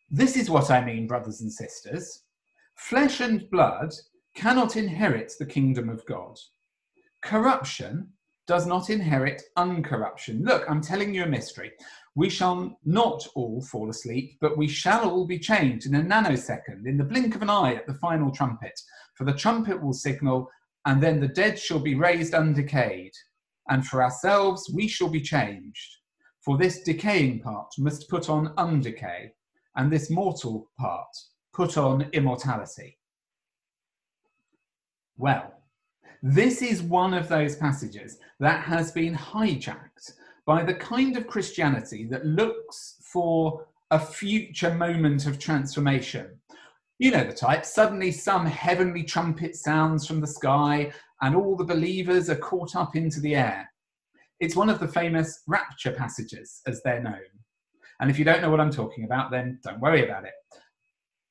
This 0.10 0.36
is 0.36 0.50
what 0.50 0.72
I 0.72 0.84
mean, 0.84 1.06
brothers 1.06 1.42
and 1.42 1.52
sisters. 1.52 2.24
Flesh 2.76 3.20
and 3.20 3.50
blood 3.52 3.94
cannot 4.36 4.76
inherit 4.76 5.34
the 5.38 5.46
kingdom 5.46 5.90
of 5.90 6.06
God. 6.06 6.38
Corruption 7.24 8.10
does 8.48 8.66
not 8.66 8.90
inherit 8.90 9.42
uncorruption. 9.58 10.44
Look, 10.44 10.70
I'm 10.70 10.82
telling 10.82 11.14
you 11.14 11.24
a 11.24 11.28
mystery. 11.28 11.72
We 12.16 12.30
shall 12.30 12.78
not 12.84 13.26
all 13.36 13.62
fall 13.62 13.90
asleep, 13.90 14.38
but 14.42 14.58
we 14.58 14.68
shall 14.68 15.10
all 15.10 15.26
be 15.26 15.40
changed 15.40 15.86
in 15.86 15.96
a 15.96 16.02
nanosecond, 16.02 16.86
in 16.86 16.98
the 16.98 17.04
blink 17.04 17.36
of 17.36 17.42
an 17.42 17.50
eye 17.50 17.76
at 17.76 17.88
the 17.88 17.94
final 17.94 18.32
trumpet. 18.32 18.78
For 19.16 19.24
the 19.24 19.34
trumpet 19.34 19.82
will 19.82 19.94
signal, 19.94 20.50
and 20.86 21.02
then 21.02 21.20
the 21.20 21.28
dead 21.28 21.58
shall 21.60 21.80
be 21.80 21.96
raised 21.96 22.34
undecayed. 22.34 23.14
And 23.70 23.86
for 23.86 24.04
ourselves 24.04 24.70
we 24.74 24.88
shall 24.88 25.10
be 25.10 25.22
changed. 25.22 25.98
For 26.44 26.58
this 26.58 26.82
decaying 26.82 27.42
part 27.42 27.68
must 27.78 28.10
put 28.10 28.30
on 28.30 28.56
undecay, 28.56 29.30
and 29.76 29.92
this 29.92 30.10
mortal 30.10 30.72
part 30.78 31.08
put 31.54 31.78
on 31.78 32.10
immortality. 32.14 32.98
Well, 35.22 35.54
this 36.24 36.64
is 36.64 36.82
one 36.82 37.14
of 37.14 37.28
those 37.28 37.56
passages 37.56 38.18
that 38.40 38.64
has 38.64 38.92
been 38.92 39.14
hijacked 39.14 40.14
by 40.48 40.64
the 40.64 40.74
kind 40.74 41.16
of 41.16 41.28
Christianity 41.28 42.08
that 42.10 42.26
looks 42.26 42.96
for 43.04 43.68
a 43.92 44.00
future 44.00 44.74
moment 44.74 45.28
of 45.28 45.38
transformation. 45.38 46.40
You 46.98 47.12
know 47.12 47.24
the 47.24 47.34
type. 47.34 47.68
Suddenly, 47.68 48.14
some 48.14 48.48
heavenly 48.48 49.04
trumpet 49.04 49.56
sounds 49.56 50.08
from 50.08 50.22
the 50.22 50.26
sky, 50.26 50.92
and 51.22 51.36
all 51.36 51.56
the 51.56 51.66
believers 51.66 52.28
are 52.32 52.36
caught 52.36 52.76
up 52.76 52.96
into 52.96 53.20
the 53.20 53.36
air. 53.36 53.72
It's 54.40 54.56
one 54.56 54.72
of 54.72 54.80
the 54.80 54.88
famous 54.88 55.44
rapture 55.48 55.92
passages, 55.92 56.62
as 56.66 56.82
they're 56.82 57.04
known. 57.04 57.20
And 58.00 58.10
if 58.10 58.18
you 58.18 58.26
don't 58.26 58.42
know 58.42 58.50
what 58.50 58.60
I'm 58.60 58.72
talking 58.72 59.04
about, 59.04 59.30
then 59.30 59.60
don't 59.64 59.82
worry 59.82 60.04
about 60.04 60.26
it. 60.26 60.34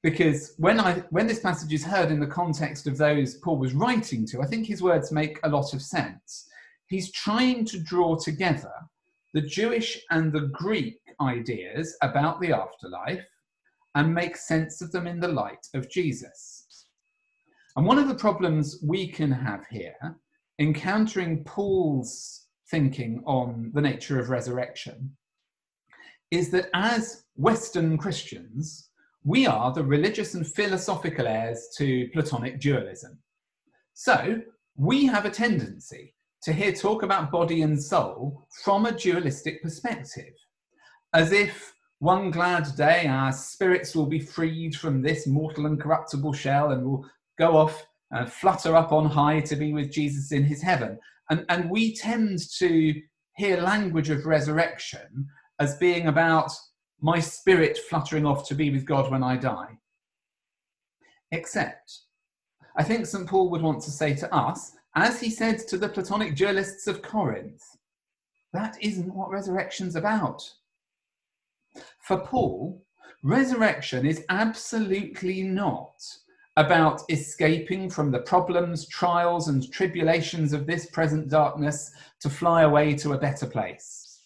Because 0.03 0.55
when, 0.57 0.81
I, 0.81 1.03
when 1.11 1.27
this 1.27 1.41
passage 1.41 1.73
is 1.73 1.85
heard 1.85 2.11
in 2.11 2.21
the 2.21 2.27
context 2.27 2.87
of 2.87 2.97
those 2.97 3.35
Paul 3.35 3.59
was 3.59 3.75
writing 3.75 4.27
to, 4.29 4.41
I 4.41 4.47
think 4.47 4.67
his 4.67 4.83
words 4.83 5.13
make 5.13 5.39
a 5.43 5.49
lot 5.49 5.75
of 5.75 5.83
sense. 5.83 6.49
He's 6.87 7.13
trying 7.13 7.67
to 7.67 7.79
draw 7.79 8.17
together 8.17 8.73
the 9.35 9.43
Jewish 9.43 10.01
and 10.11 10.33
the 10.33 10.49
Greek 10.53 10.99
ideas 11.21 11.97
about 12.03 12.41
the 12.41 12.53
afterlife 12.53 13.25
and 13.95 14.15
make 14.15 14.37
sense 14.37 14.81
of 14.81 14.91
them 14.91 15.07
in 15.07 15.21
the 15.21 15.29
light 15.29 15.67
of 15.75 15.91
Jesus. 15.91 16.87
And 17.77 17.87
one 17.87 17.99
of 17.99 18.09
the 18.09 18.15
problems 18.15 18.83
we 18.83 19.07
can 19.07 19.31
have 19.31 19.67
here, 19.71 20.17
encountering 20.59 21.45
Paul's 21.45 22.47
thinking 22.71 23.23
on 23.27 23.71
the 23.75 23.81
nature 23.81 24.19
of 24.19 24.31
resurrection, 24.31 25.17
is 26.31 26.51
that 26.51 26.69
as 26.75 27.25
Western 27.37 27.99
Christians, 27.99 28.90
we 29.25 29.47
are 29.47 29.73
the 29.73 29.85
religious 29.85 30.35
and 30.35 30.47
philosophical 30.47 31.27
heirs 31.27 31.69
to 31.77 32.09
Platonic 32.13 32.61
dualism. 32.61 33.19
So 33.95 34.41
we 34.77 35.07
have 35.07 35.27
a 35.27 35.31
tendency 35.31 36.15
to 36.43 36.53
hear 36.53 36.73
talk 36.73 37.03
about 37.03 37.31
body 37.31 37.63
and 37.63 37.81
soul 37.81 38.47
from 38.65 38.87
a 38.87 38.93
dualistic 38.93 39.63
perspective, 39.63 40.33
as 41.13 41.33
if 41.33 41.75
one 41.99 42.31
glad 42.31 42.67
day 42.77 43.07
our 43.07 43.31
spirits 43.31 43.95
will 43.95 44.07
be 44.07 44.21
freed 44.21 44.75
from 44.75 45.03
this 45.03 45.27
mortal 45.27 45.67
and 45.67 45.79
corruptible 45.79 46.33
shell 46.33 46.71
and 46.71 46.83
will 46.83 47.05
go 47.39 47.59
off 47.59 47.87
and 48.11 48.33
flutter 48.33 48.75
up 48.75 48.91
on 48.91 49.05
high 49.05 49.41
to 49.41 49.55
be 49.55 49.75
with 49.75 49.93
Jesus 49.93 50.33
in 50.33 50.45
his 50.45 50.63
heaven. 50.63 50.99
And, 51.29 51.45
and 51.51 51.71
we 51.71 51.95
tend 51.95 52.39
to 52.59 52.95
hear 53.37 53.61
language 53.61 54.09
of 54.09 54.25
resurrection 54.25 55.27
as 55.61 55.77
being 55.77 56.09
about 56.09 56.51
my 57.01 57.19
spirit 57.19 57.79
fluttering 57.79 58.27
off 58.27 58.47
to 58.49 58.55
be 58.55 58.71
with 58.71 58.85
God 58.85 59.11
when 59.11 59.23
I 59.23 59.37
die. 59.37 59.79
Except, 61.33 62.01
I 62.77 62.83
think 62.83 63.07
St. 63.07 63.27
Paul 63.27 63.51
would 63.51 63.63
want 63.63 63.83
to 63.83 63.91
say 63.91 64.15
to 64.15 64.35
us, 64.35 64.73
as 64.97 65.21
he 65.21 65.31
said 65.31 65.59
to 65.69 65.79
the 65.79 65.89
Platonic 65.89 66.35
dualists 66.35 66.87
of 66.87 67.03
Corinth, 67.03 67.63
that 68.53 68.77
isn't 68.81 69.15
what 69.15 69.31
resurrection's 69.31 69.97
about. 69.97 70.43
For 72.01 72.19
Paul, 72.19 72.83
resurrection 73.23 74.05
is 74.05 74.25
absolutely 74.29 75.43
not 75.43 76.03
about 76.57 77.03
escaping 77.09 77.89
from 77.89 78.11
the 78.11 78.19
problems, 78.21 78.89
trials, 78.89 79.49
and 79.49 79.73
tribulations 79.73 80.53
of 80.53 80.67
this 80.67 80.87
present 80.87 81.29
darkness 81.29 81.93
to 82.21 82.29
fly 82.29 82.63
away 82.63 82.95
to 82.97 83.13
a 83.13 83.19
better 83.19 83.47
place. 83.47 84.19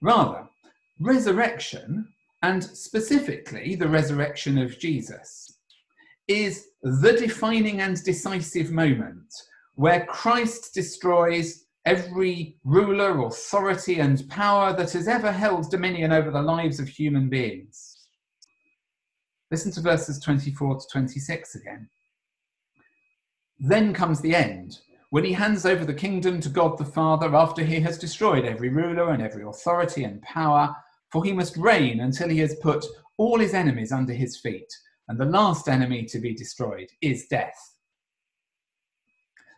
Rather, 0.00 0.48
resurrection, 1.00 2.08
and 2.42 2.62
specifically 2.62 3.74
the 3.74 3.88
resurrection 3.88 4.58
of 4.58 4.78
Jesus, 4.78 5.58
is 6.28 6.68
the 6.82 7.12
defining 7.12 7.80
and 7.80 8.02
decisive 8.04 8.70
moment 8.70 9.32
where 9.74 10.06
Christ 10.06 10.72
destroys 10.74 11.64
every 11.84 12.56
ruler, 12.64 13.26
authority, 13.26 13.98
and 13.98 14.28
power 14.28 14.72
that 14.72 14.92
has 14.92 15.08
ever 15.08 15.30
held 15.30 15.70
dominion 15.70 16.12
over 16.12 16.30
the 16.30 16.40
lives 16.40 16.80
of 16.80 16.88
human 16.88 17.28
beings. 17.28 18.06
Listen 19.50 19.70
to 19.72 19.80
verses 19.80 20.18
24 20.20 20.80
to 20.80 20.86
26 20.90 21.56
again. 21.56 21.88
Then 23.58 23.92
comes 23.92 24.20
the 24.20 24.34
end, 24.34 24.78
when 25.14 25.24
he 25.24 25.32
hands 25.32 25.64
over 25.64 25.84
the 25.84 25.94
kingdom 25.94 26.40
to 26.40 26.48
God 26.48 26.76
the 26.76 26.84
Father 26.84 27.36
after 27.36 27.62
he 27.62 27.78
has 27.78 27.96
destroyed 27.96 28.44
every 28.44 28.68
ruler 28.68 29.12
and 29.12 29.22
every 29.22 29.44
authority 29.44 30.02
and 30.02 30.20
power, 30.22 30.74
for 31.12 31.22
he 31.24 31.32
must 31.32 31.56
reign 31.56 32.00
until 32.00 32.28
he 32.28 32.40
has 32.40 32.56
put 32.56 32.84
all 33.16 33.38
his 33.38 33.54
enemies 33.54 33.92
under 33.92 34.12
his 34.12 34.36
feet. 34.36 34.66
And 35.06 35.16
the 35.16 35.26
last 35.26 35.68
enemy 35.68 36.04
to 36.06 36.18
be 36.18 36.34
destroyed 36.34 36.88
is 37.00 37.28
death. 37.28 37.54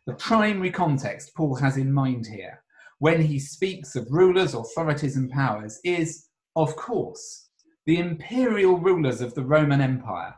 The 0.07 0.13
primary 0.13 0.71
context 0.71 1.35
Paul 1.35 1.55
has 1.55 1.79
in 1.79 1.91
mind 1.91 2.27
here, 2.27 2.63
when 2.99 3.23
he 3.23 3.39
speaks 3.39 3.97
of 3.97 4.13
rulers, 4.13 4.53
authorities, 4.53 5.17
and 5.17 5.31
powers, 5.31 5.81
is, 5.85 6.27
of 6.55 6.77
course, 6.77 7.49
the 7.87 7.97
imperial 7.97 8.77
rulers 8.77 9.23
of 9.23 9.33
the 9.33 9.45
Roman 9.47 9.81
Empire. 9.81 10.35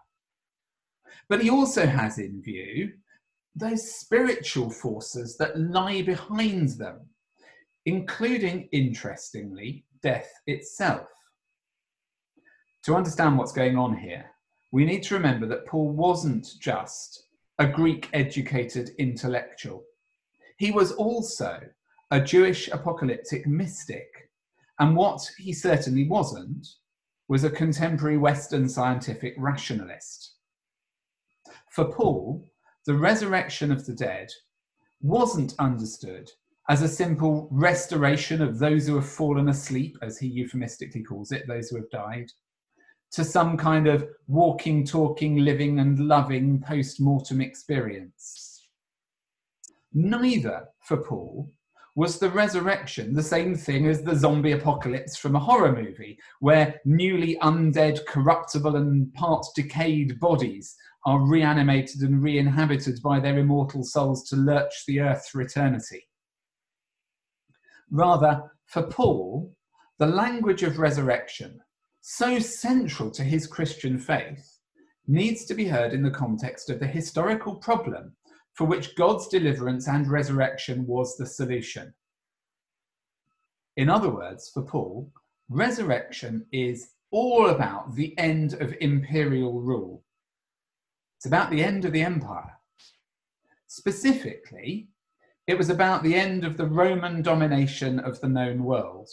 But 1.28 1.42
he 1.42 1.50
also 1.50 1.86
has 1.86 2.18
in 2.18 2.40
view 2.40 2.92
those 3.54 3.94
spiritual 3.94 4.70
forces 4.70 5.36
that 5.38 5.58
lie 5.58 6.02
behind 6.02 6.70
them, 6.70 7.00
including, 7.86 8.68
interestingly, 8.72 9.84
death 10.02 10.30
itself. 10.46 11.08
To 12.84 12.94
understand 12.94 13.36
what's 13.36 13.52
going 13.52 13.76
on 13.76 13.96
here, 13.96 14.26
we 14.72 14.84
need 14.84 15.02
to 15.04 15.14
remember 15.14 15.46
that 15.46 15.66
Paul 15.66 15.90
wasn't 15.90 16.46
just 16.60 17.24
a 17.58 17.66
Greek 17.66 18.08
educated 18.12 18.90
intellectual. 18.98 19.82
He 20.58 20.70
was 20.70 20.92
also 20.92 21.60
a 22.10 22.20
Jewish 22.20 22.68
apocalyptic 22.68 23.46
mystic. 23.46 24.30
And 24.78 24.96
what 24.96 25.20
he 25.38 25.52
certainly 25.52 26.08
wasn't 26.08 26.66
was 27.28 27.44
a 27.44 27.50
contemporary 27.50 28.16
Western 28.16 28.68
scientific 28.68 29.34
rationalist. 29.36 30.34
For 31.70 31.92
Paul, 31.92 32.48
the 32.88 32.94
resurrection 32.94 33.70
of 33.70 33.84
the 33.84 33.92
dead 33.92 34.30
wasn't 35.02 35.54
understood 35.58 36.30
as 36.70 36.80
a 36.80 36.88
simple 36.88 37.46
restoration 37.50 38.40
of 38.40 38.58
those 38.58 38.86
who 38.86 38.94
have 38.94 39.06
fallen 39.06 39.50
asleep, 39.50 39.94
as 40.00 40.16
he 40.16 40.26
euphemistically 40.26 41.02
calls 41.02 41.30
it, 41.30 41.46
those 41.46 41.68
who 41.68 41.76
have 41.76 41.90
died, 41.90 42.32
to 43.12 43.24
some 43.24 43.58
kind 43.58 43.88
of 43.88 44.08
walking, 44.26 44.86
talking, 44.86 45.36
living, 45.36 45.80
and 45.80 45.98
loving 45.98 46.62
post 46.62 46.98
mortem 46.98 47.42
experience. 47.42 48.68
Neither, 49.92 50.64
for 50.80 50.96
Paul, 50.96 51.52
was 51.94 52.18
the 52.18 52.30
resurrection 52.30 53.12
the 53.12 53.22
same 53.22 53.54
thing 53.54 53.86
as 53.86 54.02
the 54.02 54.16
zombie 54.16 54.52
apocalypse 54.52 55.18
from 55.18 55.36
a 55.36 55.40
horror 55.40 55.74
movie, 55.74 56.18
where 56.40 56.80
newly 56.86 57.36
undead, 57.42 58.06
corruptible, 58.06 58.76
and 58.76 59.12
part 59.12 59.44
decayed 59.54 60.18
bodies 60.20 60.74
are 61.06 61.26
reanimated 61.26 62.02
and 62.02 62.22
re 62.22 62.38
inhabited 62.38 63.00
by 63.02 63.20
their 63.20 63.38
immortal 63.38 63.82
souls 63.82 64.28
to 64.28 64.36
lurch 64.36 64.84
the 64.86 65.00
earth 65.00 65.28
for 65.30 65.40
eternity. 65.40 66.04
Rather, 67.90 68.42
for 68.66 68.82
Paul, 68.82 69.54
the 69.98 70.06
language 70.06 70.62
of 70.62 70.78
resurrection 70.78 71.60
so 72.10 72.38
central 72.38 73.10
to 73.10 73.22
his 73.22 73.46
Christian 73.46 73.98
faith, 73.98 74.58
needs 75.06 75.44
to 75.44 75.54
be 75.54 75.66
heard 75.66 75.92
in 75.92 76.02
the 76.02 76.10
context 76.10 76.70
of 76.70 76.80
the 76.80 76.86
historical 76.86 77.54
problem 77.56 78.16
for 78.54 78.64
which 78.66 78.96
God's 78.96 79.28
deliverance 79.28 79.88
and 79.88 80.08
resurrection 80.08 80.86
was 80.86 81.16
the 81.16 81.26
solution. 81.26 81.92
In 83.76 83.90
other 83.90 84.08
words, 84.08 84.50
for 84.54 84.62
Paul, 84.62 85.12
resurrection 85.50 86.46
is 86.50 86.92
all 87.10 87.50
about 87.50 87.94
the 87.94 88.16
end 88.18 88.54
of 88.54 88.74
imperial 88.80 89.60
rule. 89.60 90.02
It's 91.18 91.26
about 91.26 91.50
the 91.50 91.64
end 91.64 91.84
of 91.84 91.90
the 91.90 92.02
empire. 92.02 92.52
Specifically, 93.66 94.88
it 95.48 95.58
was 95.58 95.68
about 95.68 96.04
the 96.04 96.14
end 96.14 96.44
of 96.44 96.56
the 96.56 96.66
Roman 96.66 97.22
domination 97.22 97.98
of 97.98 98.20
the 98.20 98.28
known 98.28 98.62
world. 98.62 99.08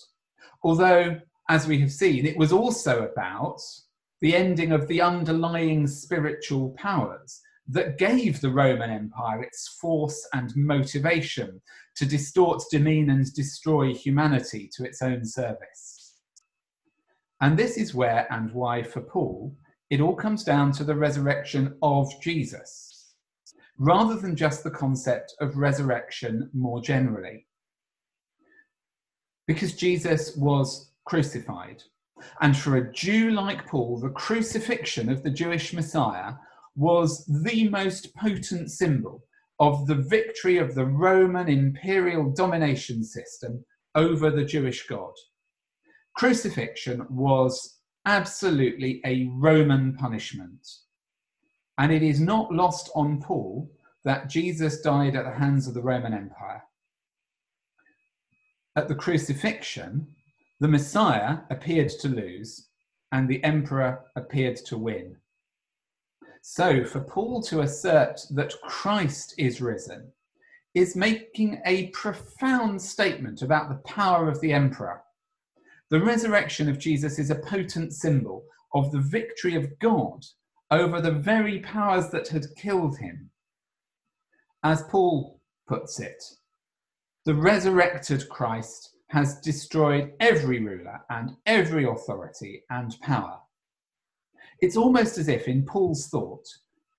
Although 0.62 1.20
as 1.50 1.68
we 1.68 1.80
have 1.80 1.92
seen, 1.92 2.28
it 2.28 2.38
was 2.38 2.52
also 2.52 3.08
about 3.08 3.60
the 4.22 4.36
ending 4.36 4.72
of 4.72 4.88
the 4.88 5.02
underlying 5.02 5.88
spiritual 5.88 6.76
powers 6.78 7.42
that 7.68 7.98
gave 7.98 8.40
the 8.40 8.52
Roman 8.52 8.92
Empire 8.92 9.42
its 9.42 9.68
force 9.82 10.28
and 10.32 10.56
motivation 10.56 11.60
to 11.96 12.06
distort, 12.06 12.62
demean, 12.72 13.10
and 13.10 13.34
destroy 13.34 13.96
humanity 13.96 14.70
to 14.76 14.84
its 14.84 15.02
own 15.02 15.26
service. 15.26 16.20
And 17.42 17.58
this 17.58 17.78
is 17.78 17.96
where 17.96 18.32
and 18.32 18.52
why, 18.52 18.84
for 18.84 19.02
Paul, 19.02 19.56
it 19.90 20.02
all 20.02 20.16
comes 20.16 20.44
down 20.44 20.72
to 20.74 20.84
the 20.84 20.96
resurrection 20.96 21.78
of 21.82 22.10
Jesus, 22.22 23.14
rather 23.78 24.16
than 24.16 24.36
just 24.36 24.64
the 24.64 24.72
concept 24.72 25.36
of 25.40 25.58
resurrection 25.58 26.50
more 26.54 26.82
generally. 26.82 27.46
Because 29.48 29.74
Jesus 29.74 30.36
was 30.36 30.92
crucified. 31.06 31.84
And 32.42 32.58
for 32.58 32.78
a 32.78 32.92
Jew 32.94 33.32
like 33.32 33.68
Paul, 33.68 34.00
the 34.00 34.10
crucifixion 34.10 35.10
of 35.10 35.22
the 35.22 35.30
Jewish 35.30 35.74
Messiah 35.74 36.34
was 36.76 37.26
the 37.26 37.70
most 37.70 38.16
potent 38.16 38.72
symbol 38.72 39.24
of 39.60 39.88
the 39.88 39.96
victory 39.96 40.58
of 40.58 40.76
the 40.76 40.86
Roman 40.86 41.48
imperial 41.48 42.32
domination 42.32 43.04
system 43.04 43.64
over 43.94 44.30
the 44.30 44.44
Jewish 44.44 44.88
God. 44.88 45.14
Crucifixion 46.18 47.06
was 47.10 47.75
absolutely 48.06 49.02
a 49.06 49.30
Roman 49.34 49.96
punishment. 49.96 50.68
And 51.78 51.92
it 51.92 52.04
is 52.04 52.20
not 52.20 52.54
lost 52.54 52.90
on 52.96 53.22
Paul 53.22 53.70
that 54.04 54.30
Jesus 54.30 54.82
died 54.82 55.16
at 55.16 55.26
the 55.26 55.40
hands 55.40 55.68
of 55.68 55.74
the 55.74 55.82
Roman 55.82 56.14
Empire. 56.14 56.64
At 58.76 58.88
the 58.88 58.96
crucifixion, 58.96 60.08
the 60.60 60.68
Messiah 60.68 61.40
appeared 61.50 61.90
to 61.90 62.08
lose, 62.08 62.70
and 63.12 63.28
the 63.28 63.44
emperor 63.44 64.06
appeared 64.16 64.58
to 64.68 64.78
win. 64.78 65.18
So, 66.42 66.86
for 66.86 67.00
Paul 67.02 67.42
to 67.44 67.62
assert 67.62 68.22
that 68.32 68.54
Christ 68.62 69.34
is 69.38 69.62
risen 69.62 70.12
is 70.76 70.96
making 70.96 71.62
a 71.66 71.88
profound 71.88 72.82
statement 72.82 73.42
about 73.42 73.70
the 73.70 73.90
power 73.90 74.30
of 74.30 74.40
the 74.42 74.52
emperor. 74.52 75.02
The 75.90 76.02
resurrection 76.02 76.68
of 76.68 76.80
Jesus 76.80 77.20
is 77.20 77.30
a 77.30 77.36
potent 77.36 77.94
symbol 77.94 78.44
of 78.74 78.92
the 78.92 79.02
victory 79.02 79.56
of 79.56 79.78
God 79.80 80.26
over 80.72 81.00
the 81.00 81.12
very 81.12 81.60
powers 81.60 82.10
that 82.10 82.28
had 82.28 82.56
killed 82.58 82.98
him. 82.98 83.30
As 84.64 84.84
Paul 84.84 85.40
puts 85.68 86.00
it, 86.00 86.24
the 87.26 87.36
resurrected 87.36 88.28
Christ 88.30 88.96
has 89.10 89.40
destroyed 89.42 90.14
every 90.20 90.60
ruler 90.60 91.02
and 91.10 91.32
every 91.46 91.86
authority 91.86 92.64
and 92.72 93.00
power. 93.02 93.40
It's 94.62 94.78
almost 94.78 95.18
as 95.18 95.28
if, 95.28 95.48
in 95.48 95.66
Paul's 95.66 96.08
thought, 96.08 96.48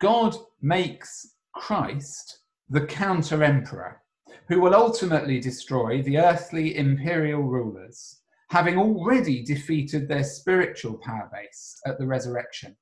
God 0.01 0.37
makes 0.61 1.35
Christ 1.55 2.41
the 2.69 2.87
counter 2.87 3.43
emperor 3.43 4.03
who 4.49 4.61
will 4.61 4.75
ultimately 4.75 5.41
destroy 5.41 6.03
the 6.03 6.19
earthly 6.19 6.77
imperial 6.77 7.43
rulers, 7.43 8.21
having 8.49 8.79
already 8.79 9.43
defeated 9.43 10.09
their 10.09 10.25
spiritual 10.25 10.99
power 10.99 11.29
base 11.33 11.81
at 11.87 11.99
the 11.99 12.07
resurrection. 12.07 12.77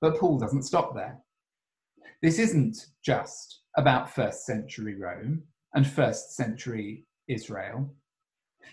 But 0.00 0.18
Paul 0.18 0.38
doesn't 0.38 0.64
stop 0.64 0.94
there. 0.94 1.18
This 2.22 2.38
isn't 2.38 2.76
just 3.04 3.62
about 3.76 4.12
first 4.12 4.44
century 4.44 4.96
Rome 4.96 5.42
and 5.74 5.86
first 5.86 6.34
century 6.34 7.04
Israel. 7.28 7.94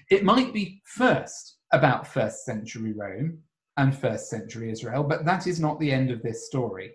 It 0.10 0.24
might 0.24 0.54
be 0.54 0.82
first 0.86 1.58
about 1.72 2.08
first 2.08 2.44
century 2.46 2.94
Rome 2.94 3.40
and 3.78 3.96
first 3.96 4.30
century 4.30 4.72
Israel, 4.72 5.04
but 5.04 5.26
that 5.26 5.48
is 5.48 5.60
not 5.60 5.80
the 5.80 5.92
end 5.92 6.10
of 6.10 6.24
this 6.24 6.48
story. 6.48 6.92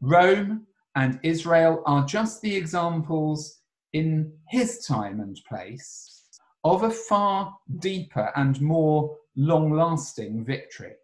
Rome 0.00 0.66
and 0.94 1.20
Israel 1.22 1.82
are 1.86 2.04
just 2.06 2.40
the 2.40 2.54
examples 2.54 3.60
in 3.92 4.32
his 4.48 4.86
time 4.86 5.20
and 5.20 5.38
place 5.48 6.19
of 6.64 6.82
a 6.82 6.90
far 6.90 7.56
deeper 7.78 8.30
and 8.36 8.60
more 8.60 9.16
long 9.36 9.72
lasting 9.72 10.44
victory. 10.44 10.94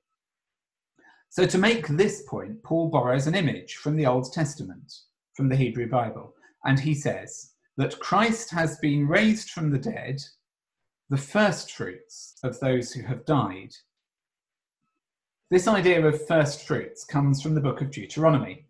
So, 1.31 1.47
to 1.47 1.59
make 1.59 1.87
this 1.89 2.23
point, 2.23 2.63
Paul 2.63 2.89
borrows 2.89 3.27
an 3.27 3.35
image 3.35 3.77
from 3.77 3.97
the 3.97 4.07
Old 4.07 4.33
Testament, 4.33 4.93
from 5.35 5.49
the 5.49 5.57
Hebrew 5.57 5.89
Bible, 5.89 6.35
and 6.65 6.79
he 6.79 6.95
says 6.95 7.53
that 7.77 7.99
Christ 8.01 8.51
has 8.51 8.79
been 8.79 9.07
raised 9.07 9.51
from 9.51 9.71
the 9.71 9.79
dead, 9.79 10.23
the 11.11 11.17
first 11.17 11.73
fruits 11.73 12.37
of 12.43 12.59
those 12.61 12.93
who 12.93 13.03
have 13.03 13.27
died. 13.27 13.75
This 15.51 15.69
idea 15.69 16.05
of 16.05 16.27
first 16.27 16.67
fruits 16.67 17.05
comes 17.05 17.41
from 17.41 17.55
the 17.55 17.61
book 17.61 17.81
of 17.81 17.91
Deuteronomy, 17.91 18.65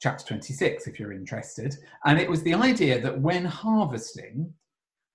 chapter 0.00 0.26
26, 0.26 0.86
if 0.86 1.00
you're 1.00 1.12
interested. 1.12 1.76
And 2.04 2.18
it 2.18 2.28
was 2.28 2.42
the 2.42 2.54
idea 2.54 3.00
that 3.00 3.20
when 3.20 3.44
harvesting, 3.44 4.52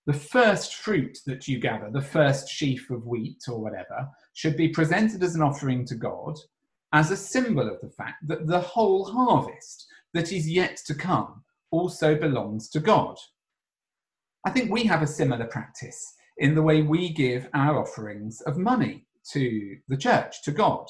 the 0.05 0.13
first 0.13 0.75
fruit 0.75 1.17
that 1.25 1.47
you 1.47 1.59
gather, 1.59 1.89
the 1.89 2.01
first 2.01 2.49
sheaf 2.49 2.89
of 2.89 3.05
wheat 3.05 3.41
or 3.47 3.59
whatever, 3.59 4.07
should 4.33 4.57
be 4.57 4.67
presented 4.67 5.23
as 5.23 5.35
an 5.35 5.41
offering 5.41 5.85
to 5.85 5.95
God 5.95 6.37
as 6.93 7.09
a 7.09 7.17
symbol 7.17 7.67
of 7.67 7.81
the 7.81 7.89
fact 7.89 8.27
that 8.27 8.47
the 8.47 8.59
whole 8.59 9.05
harvest 9.05 9.87
that 10.13 10.31
is 10.31 10.49
yet 10.49 10.77
to 10.85 10.93
come 10.93 11.43
also 11.71 12.15
belongs 12.15 12.69
to 12.69 12.79
God. 12.79 13.17
I 14.45 14.51
think 14.51 14.71
we 14.71 14.83
have 14.83 15.01
a 15.01 15.07
similar 15.07 15.45
practice 15.45 16.13
in 16.37 16.53
the 16.53 16.61
way 16.61 16.81
we 16.81 17.09
give 17.09 17.49
our 17.53 17.79
offerings 17.79 18.41
of 18.41 18.57
money 18.57 19.07
to 19.31 19.77
the 19.87 19.97
church, 19.97 20.43
to 20.43 20.51
God. 20.51 20.85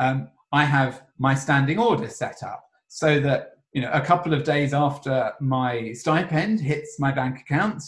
Um, 0.00 0.30
I 0.52 0.64
have 0.64 1.02
my 1.18 1.34
standing 1.34 1.78
order 1.78 2.08
set 2.08 2.42
up 2.42 2.64
so 2.88 3.20
that 3.20 3.52
you 3.72 3.82
know 3.82 3.90
a 3.92 4.00
couple 4.00 4.32
of 4.32 4.44
days 4.44 4.72
after 4.72 5.32
my 5.40 5.92
stipend 5.92 6.60
hits 6.60 6.98
my 6.98 7.12
bank 7.12 7.40
account, 7.40 7.82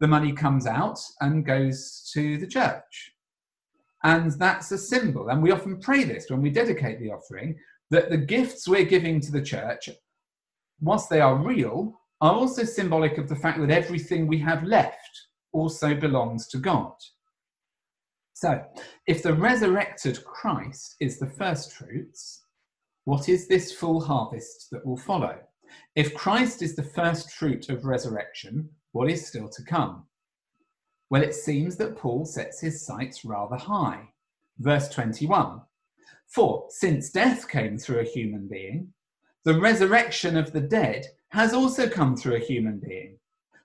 the 0.00 0.08
money 0.08 0.32
comes 0.32 0.66
out 0.66 0.98
and 1.20 1.46
goes 1.46 2.10
to 2.12 2.36
the 2.38 2.46
church. 2.46 3.12
And 4.02 4.32
that's 4.32 4.70
a 4.70 4.78
symbol. 4.78 5.28
And 5.28 5.42
we 5.42 5.50
often 5.50 5.80
pray 5.80 6.04
this 6.04 6.26
when 6.28 6.42
we 6.42 6.50
dedicate 6.50 7.00
the 7.00 7.10
offering 7.10 7.56
that 7.90 8.10
the 8.10 8.18
gifts 8.18 8.68
we're 8.68 8.84
giving 8.84 9.20
to 9.20 9.32
the 9.32 9.42
church, 9.42 9.88
whilst 10.80 11.08
they 11.08 11.20
are 11.20 11.36
real, 11.36 11.98
are 12.20 12.34
also 12.34 12.64
symbolic 12.64 13.18
of 13.18 13.28
the 13.28 13.36
fact 13.36 13.60
that 13.60 13.70
everything 13.70 14.26
we 14.26 14.38
have 14.38 14.62
left 14.64 15.28
also 15.52 15.94
belongs 15.94 16.48
to 16.48 16.58
God. 16.58 16.92
So, 18.34 18.62
if 19.06 19.22
the 19.22 19.32
resurrected 19.32 20.24
Christ 20.24 20.96
is 21.00 21.18
the 21.18 21.26
first 21.28 21.72
fruits, 21.72 22.42
what 23.04 23.28
is 23.28 23.46
this 23.46 23.72
full 23.72 24.00
harvest 24.00 24.68
that 24.72 24.84
will 24.84 24.96
follow? 24.96 25.38
If 25.94 26.14
Christ 26.14 26.60
is 26.60 26.74
the 26.74 26.82
first 26.82 27.32
fruit 27.32 27.68
of 27.68 27.84
resurrection, 27.84 28.68
what 28.94 29.10
is 29.10 29.26
still 29.26 29.48
to 29.48 29.62
come? 29.64 30.04
Well, 31.10 31.22
it 31.22 31.34
seems 31.34 31.76
that 31.76 31.96
Paul 31.96 32.24
sets 32.24 32.60
his 32.60 32.86
sights 32.86 33.24
rather 33.24 33.56
high. 33.56 34.08
Verse 34.58 34.88
21 34.88 35.60
For 36.28 36.66
since 36.68 37.10
death 37.10 37.48
came 37.48 37.76
through 37.76 37.98
a 37.98 38.04
human 38.04 38.46
being, 38.46 38.92
the 39.42 39.58
resurrection 39.58 40.36
of 40.36 40.52
the 40.52 40.60
dead 40.60 41.06
has 41.30 41.52
also 41.52 41.88
come 41.88 42.16
through 42.16 42.36
a 42.36 42.46
human 42.46 42.78
being. 42.78 43.18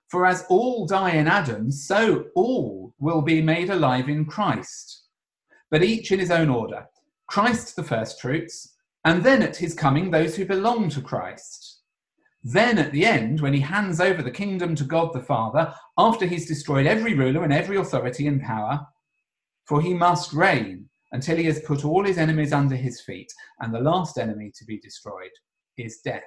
For 0.08 0.26
as 0.26 0.44
all 0.48 0.84
die 0.84 1.12
in 1.12 1.28
Adam, 1.28 1.70
so 1.70 2.26
all 2.34 2.92
will 2.98 3.22
be 3.22 3.40
made 3.40 3.70
alive 3.70 4.08
in 4.08 4.24
Christ. 4.24 5.04
But 5.70 5.84
each 5.84 6.10
in 6.10 6.18
his 6.18 6.32
own 6.32 6.48
order 6.48 6.88
Christ 7.28 7.76
the 7.76 7.84
first 7.84 8.20
fruits, 8.20 8.74
and 9.04 9.22
then 9.22 9.42
at 9.42 9.56
his 9.56 9.74
coming, 9.74 10.10
those 10.10 10.34
who 10.34 10.44
belong 10.44 10.88
to 10.90 11.00
Christ. 11.00 11.79
Then 12.42 12.78
at 12.78 12.92
the 12.92 13.04
end, 13.04 13.40
when 13.40 13.52
he 13.52 13.60
hands 13.60 14.00
over 14.00 14.22
the 14.22 14.30
kingdom 14.30 14.74
to 14.76 14.84
God 14.84 15.12
the 15.12 15.20
Father, 15.20 15.74
after 15.98 16.26
he's 16.26 16.48
destroyed 16.48 16.86
every 16.86 17.14
ruler 17.14 17.44
and 17.44 17.52
every 17.52 17.76
authority 17.76 18.26
and 18.26 18.40
power, 18.40 18.86
for 19.66 19.82
he 19.82 19.92
must 19.92 20.32
reign 20.32 20.88
until 21.12 21.36
he 21.36 21.44
has 21.44 21.60
put 21.60 21.84
all 21.84 22.04
his 22.04 22.18
enemies 22.18 22.52
under 22.52 22.76
his 22.76 23.00
feet, 23.02 23.30
and 23.60 23.74
the 23.74 23.80
last 23.80 24.16
enemy 24.16 24.50
to 24.56 24.64
be 24.64 24.78
destroyed 24.78 25.30
is 25.76 26.00
death. 26.04 26.22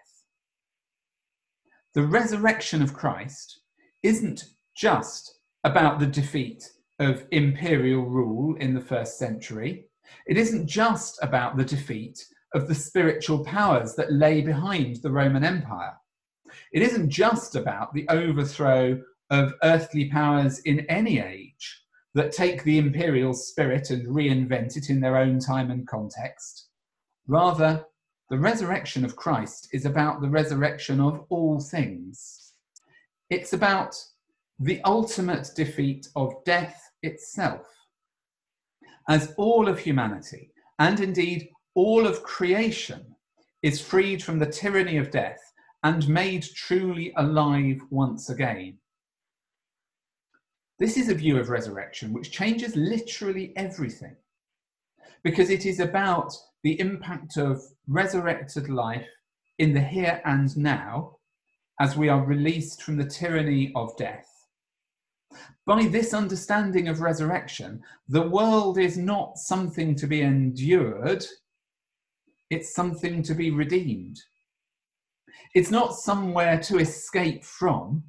The 1.96 2.04
resurrection 2.04 2.82
of 2.82 2.94
Christ 2.94 3.62
isn't 4.04 4.46
just 4.76 5.40
about 5.64 6.00
the 6.00 6.08
defeat 6.08 6.70
of 7.00 7.26
imperial 7.32 8.04
rule 8.04 8.56
in 8.58 8.74
the 8.74 8.82
first 8.82 9.18
century. 9.18 9.86
It 10.28 10.38
isn't 10.38 10.68
just 10.68 11.18
about 11.22 11.58
the 11.58 11.66
defeat 11.66 12.24
of 12.54 12.68
the 12.68 12.76
spiritual 12.76 13.44
powers 13.44 13.96
that 13.96 14.12
lay 14.12 14.42
behind 14.42 14.98
the 14.98 15.12
Roman 15.12 15.44
Empire. 15.44 15.94
It 16.72 16.82
isn't 16.82 17.10
just 17.10 17.56
about 17.56 17.94
the 17.94 18.08
overthrow 18.10 19.02
of 19.30 19.54
earthly 19.64 20.10
powers 20.10 20.60
in 20.60 20.82
any 20.82 21.20
age 21.20 21.82
that 22.14 22.32
take 22.32 22.64
the 22.64 22.78
imperial 22.78 23.34
spirit 23.34 23.90
and 23.90 24.08
reinvent 24.08 24.78
it 24.78 24.90
in 24.90 25.00
their 25.00 25.18
own 25.18 25.40
time 25.40 25.72
and 25.72 25.88
context. 25.88 26.68
Rather, 27.28 27.86
the 28.30 28.38
resurrection 28.38 29.04
of 29.04 29.16
Christ 29.16 29.70
is 29.74 29.86
about 29.86 30.22
the 30.22 30.30
resurrection 30.30 31.00
of 31.00 31.26
all 31.30 31.60
things. 31.60 32.54
It's 33.30 33.54
about 33.54 33.96
the 34.60 34.82
ultimate 34.86 35.50
defeat 35.56 36.08
of 36.16 36.44
death 36.46 36.82
itself. 37.02 37.68
As 39.10 39.34
all 39.38 39.68
of 39.68 39.80
humanity, 39.80 40.52
and 40.80 41.00
indeed 41.00 41.50
all 41.76 42.06
of 42.06 42.24
creation 42.24 43.16
is 43.62 43.82
freed 43.82 44.22
from 44.24 44.40
the 44.40 44.46
tyranny 44.46 44.98
of 44.98 45.12
death 45.12 45.40
and 45.84 46.08
made 46.08 46.44
truly 46.44 47.14
alive 47.18 47.82
once 47.90 48.30
again. 48.30 48.78
This 50.80 50.98
is 50.98 51.10
a 51.10 51.16
view 51.16 51.40
of 51.40 51.50
resurrection 51.50 52.14
which 52.14 52.32
changes 52.32 52.76
literally 52.76 53.54
everything 53.56 54.16
because 55.24 55.50
it 55.50 55.66
is 55.66 55.80
about 55.80 56.34
the 56.64 56.80
impact 56.80 57.38
of 57.38 57.62
resurrected 57.88 58.70
life 58.70 59.08
in 59.60 59.74
the 59.74 59.82
here 59.82 60.22
and 60.26 60.56
now 60.58 61.18
as 61.80 61.96
we 61.96 62.10
are 62.10 62.26
released 62.26 62.82
from 62.82 62.98
the 62.98 63.06
tyranny 63.06 63.72
of 63.76 63.96
death. 63.98 64.30
By 65.66 65.88
this 65.88 66.14
understanding 66.14 66.88
of 66.88 67.02
resurrection, 67.02 67.82
the 68.08 68.28
world 68.28 68.78
is 68.78 68.98
not 68.98 69.38
something 69.38 69.96
to 69.96 70.08
be 70.08 70.22
endured 70.22 71.26
it's 72.54 72.76
something 72.76 73.24
to 73.24 73.34
be 73.34 73.50
redeemed. 73.50 74.22
It's 75.54 75.72
not 75.72 75.96
somewhere 75.96 76.60
to 76.62 76.78
escape 76.78 77.44
from, 77.44 78.04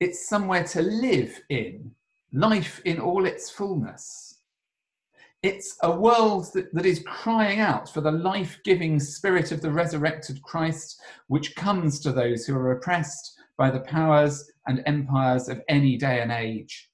it's 0.00 0.28
somewhere 0.28 0.64
to 0.64 0.82
live 0.82 1.40
in, 1.48 1.92
life 2.32 2.80
in 2.84 2.98
all 2.98 3.24
its 3.24 3.50
fullness. 3.50 4.40
It's 5.42 5.76
a 5.82 5.90
world 5.90 6.46
that, 6.54 6.72
that 6.72 6.86
is 6.86 7.02
crying 7.04 7.58
out 7.58 7.88
for 7.88 8.00
the 8.00 8.12
life 8.12 8.60
giving 8.64 9.00
spirit 9.00 9.50
of 9.50 9.60
the 9.60 9.72
resurrected 9.72 10.40
Christ, 10.42 11.00
which 11.26 11.56
comes 11.56 11.98
to 12.00 12.12
those 12.12 12.46
who 12.46 12.54
are 12.56 12.72
oppressed 12.72 13.36
by 13.56 13.70
the 13.70 13.80
powers 13.80 14.50
and 14.66 14.82
empires 14.86 15.48
of 15.48 15.60
any 15.68 15.96
day 15.96 16.20
and 16.20 16.30
age. 16.30 16.90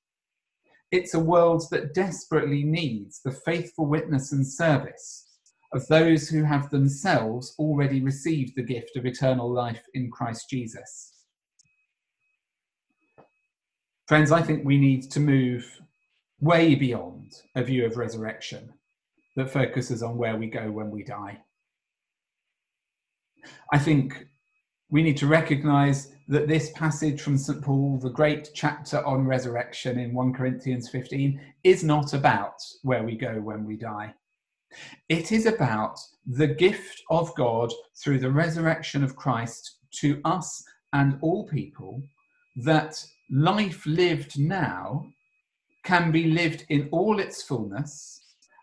It's 0.91 1.13
a 1.13 1.21
world 1.21 1.65
that 1.71 1.93
desperately 1.93 2.65
needs 2.65 3.21
the 3.23 3.33
faithful 3.33 3.87
witness 3.87 4.33
and 4.33 4.47
service 4.47 5.28
of 5.73 5.87
those 5.89 6.29
who 6.29 6.45
have 6.45 6.71
themselves 6.71 7.55
already 7.59 8.01
received 8.01 8.57
the 8.57 8.63
gift 8.63 8.97
of 8.97 9.07
eternal 9.07 9.53
life 9.53 9.83
in 9.95 10.11
Christ 10.11 10.49
Jesus. 10.49 11.13
Friends, 14.07 14.33
I 14.33 14.41
think 14.41 14.65
we 14.65 14.79
need 14.79 15.11
to 15.11 15.21
move 15.21 15.81
way 16.41 16.75
beyond 16.75 17.33
a 17.57 17.63
view 17.63 17.85
of 17.85 17.99
resurrection 17.99 18.73
that 19.37 19.51
focuses 19.51 20.03
on 20.03 20.17
where 20.17 20.37
we 20.37 20.47
go 20.47 20.71
when 20.71 20.91
we 20.91 21.05
die. 21.05 21.39
I 23.73 23.79
think 23.79 24.27
we 24.91 25.03
need 25.03 25.19
to 25.19 25.27
recognize 25.27 26.13
that 26.29 26.49
this 26.49 26.71
passage 26.75 27.21
from 27.21 27.37
St. 27.37 27.63
Paul, 27.63 27.99
the 27.99 28.09
great 28.09 28.51
chapter 28.55 29.05
on 29.05 29.27
resurrection 29.27 29.99
in 29.99 30.15
1 30.15 30.33
Corinthians 30.33 30.89
15, 30.89 31.41
is 31.65 31.85
not 31.85 32.15
about 32.15 32.63
where 32.83 33.03
we 33.03 33.17
go 33.17 33.35
when 33.35 33.65
we 33.65 33.77
die. 33.77 34.15
It 35.09 35.33
is 35.33 35.47
about 35.47 35.99
the 36.27 36.47
gift 36.47 37.03
of 37.11 37.35
God 37.35 37.73
through 38.03 38.19
the 38.19 38.31
resurrection 38.31 39.03
of 39.03 39.17
Christ 39.17 39.79
to 40.01 40.21
us 40.25 40.63
and 40.93 41.19
all 41.23 41.47
people 41.49 42.03
that 42.65 43.03
life 43.31 43.87
lived 43.87 44.39
now 44.39 45.07
can 45.85 46.11
be 46.11 46.25
lived 46.25 46.67
in 46.69 46.89
all 46.93 47.19
its 47.19 47.43
fullness 47.43 48.21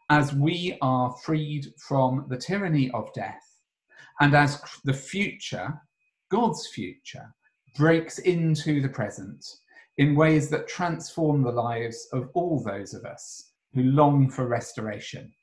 as 0.09 0.33
we 0.33 0.77
are 0.81 1.15
freed 1.23 1.65
from 1.79 2.25
the 2.29 2.37
tyranny 2.37 2.91
of 2.91 3.11
death 3.13 3.57
and 4.19 4.35
as 4.35 4.61
the 4.83 4.93
future, 4.93 5.81
God's 6.29 6.67
future, 6.67 7.33
breaks 7.75 8.19
into 8.19 8.81
the 8.81 8.89
present 8.89 9.45
in 9.97 10.15
ways 10.15 10.49
that 10.49 10.67
transform 10.67 11.41
the 11.41 11.51
lives 11.51 12.07
of 12.13 12.29
all 12.33 12.63
those 12.63 12.93
of 12.93 13.05
us 13.05 13.51
who 13.73 13.83
long 13.83 14.29
for 14.29 14.47
restoration. 14.47 15.33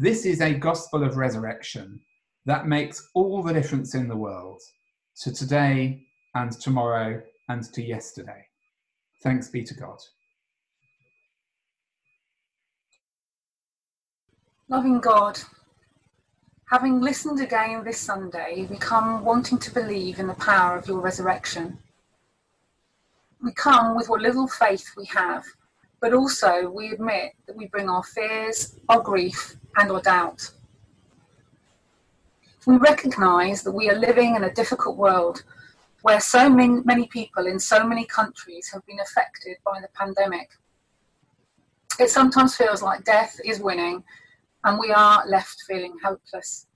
This 0.00 0.24
is 0.24 0.40
a 0.40 0.54
gospel 0.54 1.02
of 1.02 1.16
resurrection 1.16 1.98
that 2.46 2.68
makes 2.68 3.10
all 3.14 3.42
the 3.42 3.52
difference 3.52 3.96
in 3.96 4.06
the 4.06 4.14
world 4.14 4.62
to 5.22 5.32
today 5.32 6.06
and 6.36 6.52
tomorrow 6.52 7.20
and 7.48 7.64
to 7.72 7.82
yesterday. 7.82 8.46
Thanks 9.24 9.48
be 9.48 9.64
to 9.64 9.74
God. 9.74 9.98
Loving 14.68 15.00
God, 15.00 15.40
having 16.70 17.00
listened 17.00 17.40
again 17.40 17.82
this 17.82 17.98
Sunday, 17.98 18.68
we 18.70 18.76
come 18.76 19.24
wanting 19.24 19.58
to 19.58 19.74
believe 19.74 20.20
in 20.20 20.28
the 20.28 20.34
power 20.34 20.78
of 20.78 20.86
your 20.86 21.00
resurrection. 21.00 21.76
We 23.42 23.50
come 23.52 23.96
with 23.96 24.08
what 24.08 24.20
little 24.20 24.46
faith 24.46 24.92
we 24.96 25.06
have, 25.06 25.44
but 26.00 26.12
also 26.12 26.70
we 26.70 26.90
admit 26.92 27.32
that 27.48 27.56
we 27.56 27.66
bring 27.66 27.88
our 27.88 28.04
fears, 28.04 28.76
our 28.88 29.00
grief, 29.00 29.56
and 29.78 29.90
our 29.90 30.00
doubt. 30.00 30.50
We 32.66 32.76
recognise 32.76 33.62
that 33.62 33.72
we 33.72 33.88
are 33.88 33.98
living 33.98 34.36
in 34.36 34.44
a 34.44 34.52
difficult 34.52 34.96
world 34.96 35.44
where 36.02 36.20
so 36.20 36.50
many, 36.50 36.80
many 36.84 37.06
people 37.06 37.46
in 37.46 37.58
so 37.58 37.86
many 37.86 38.04
countries 38.04 38.68
have 38.72 38.84
been 38.86 39.00
affected 39.00 39.56
by 39.64 39.80
the 39.80 39.88
pandemic. 39.94 40.50
It 41.98 42.10
sometimes 42.10 42.54
feels 42.54 42.82
like 42.82 43.04
death 43.04 43.40
is 43.44 43.60
winning 43.60 44.04
and 44.64 44.78
we 44.78 44.92
are 44.92 45.26
left 45.26 45.62
feeling 45.66 45.96
hopeless. 46.02 46.66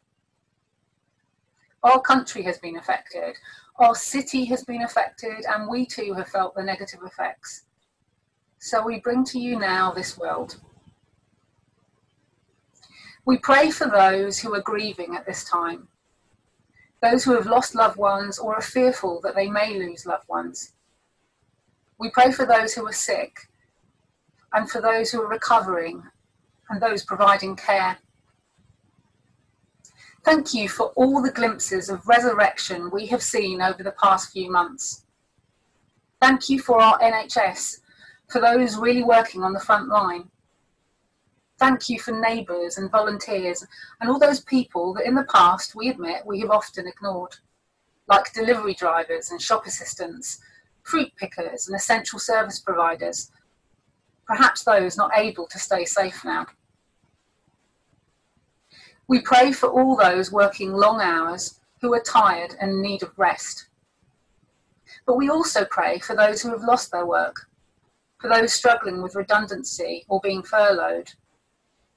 Our 1.82 2.00
country 2.00 2.42
has 2.42 2.58
been 2.58 2.76
affected, 2.76 3.36
our 3.76 3.94
city 3.94 4.44
has 4.46 4.64
been 4.64 4.82
affected, 4.82 5.44
and 5.48 5.68
we 5.68 5.84
too 5.84 6.14
have 6.14 6.28
felt 6.28 6.54
the 6.54 6.62
negative 6.62 7.00
effects. 7.04 7.64
So 8.60 8.84
we 8.84 9.00
bring 9.00 9.24
to 9.24 9.40
you 9.40 9.58
now 9.58 9.90
this 9.90 10.16
world. 10.16 10.60
We 13.24 13.38
pray 13.38 13.70
for 13.70 13.88
those 13.88 14.40
who 14.40 14.52
are 14.54 14.60
grieving 14.60 15.14
at 15.14 15.26
this 15.26 15.44
time, 15.44 15.86
those 17.00 17.22
who 17.22 17.34
have 17.34 17.46
lost 17.46 17.74
loved 17.74 17.96
ones 17.96 18.38
or 18.38 18.56
are 18.56 18.62
fearful 18.62 19.20
that 19.22 19.36
they 19.36 19.48
may 19.48 19.78
lose 19.78 20.06
loved 20.06 20.28
ones. 20.28 20.72
We 21.98 22.10
pray 22.10 22.32
for 22.32 22.44
those 22.44 22.74
who 22.74 22.84
are 22.86 22.92
sick 22.92 23.48
and 24.52 24.68
for 24.68 24.80
those 24.80 25.10
who 25.10 25.22
are 25.22 25.28
recovering 25.28 26.02
and 26.68 26.82
those 26.82 27.04
providing 27.04 27.54
care. 27.54 27.98
Thank 30.24 30.52
you 30.52 30.68
for 30.68 30.86
all 30.96 31.22
the 31.22 31.30
glimpses 31.30 31.88
of 31.88 32.06
resurrection 32.08 32.90
we 32.92 33.06
have 33.06 33.22
seen 33.22 33.62
over 33.62 33.84
the 33.84 33.94
past 34.02 34.32
few 34.32 34.50
months. 34.50 35.04
Thank 36.20 36.48
you 36.48 36.58
for 36.58 36.80
our 36.80 36.98
NHS, 36.98 37.78
for 38.28 38.40
those 38.40 38.76
really 38.76 39.04
working 39.04 39.44
on 39.44 39.52
the 39.52 39.60
front 39.60 39.88
line. 39.88 40.28
Thank 41.62 41.88
you 41.88 42.00
for 42.00 42.10
neighbours 42.10 42.76
and 42.76 42.90
volunteers 42.90 43.64
and 44.00 44.10
all 44.10 44.18
those 44.18 44.40
people 44.40 44.94
that 44.94 45.06
in 45.06 45.14
the 45.14 45.22
past 45.32 45.76
we 45.76 45.90
admit 45.90 46.26
we 46.26 46.40
have 46.40 46.50
often 46.50 46.88
ignored, 46.88 47.36
like 48.08 48.32
delivery 48.32 48.74
drivers 48.74 49.30
and 49.30 49.40
shop 49.40 49.64
assistants, 49.64 50.40
fruit 50.82 51.12
pickers 51.16 51.68
and 51.68 51.76
essential 51.76 52.18
service 52.18 52.58
providers, 52.58 53.30
perhaps 54.26 54.64
those 54.64 54.96
not 54.96 55.16
able 55.16 55.46
to 55.46 55.58
stay 55.60 55.84
safe 55.84 56.24
now. 56.24 56.46
We 59.06 59.20
pray 59.20 59.52
for 59.52 59.68
all 59.68 59.94
those 59.94 60.32
working 60.32 60.72
long 60.72 61.00
hours 61.00 61.60
who 61.80 61.94
are 61.94 62.02
tired 62.02 62.56
and 62.60 62.82
need 62.82 63.04
of 63.04 63.16
rest. 63.16 63.68
But 65.06 65.16
we 65.16 65.30
also 65.30 65.64
pray 65.64 66.00
for 66.00 66.16
those 66.16 66.42
who 66.42 66.50
have 66.50 66.64
lost 66.64 66.90
their 66.90 67.06
work, 67.06 67.46
for 68.20 68.28
those 68.28 68.52
struggling 68.52 69.00
with 69.00 69.14
redundancy 69.14 70.04
or 70.08 70.18
being 70.24 70.42
furloughed, 70.42 71.12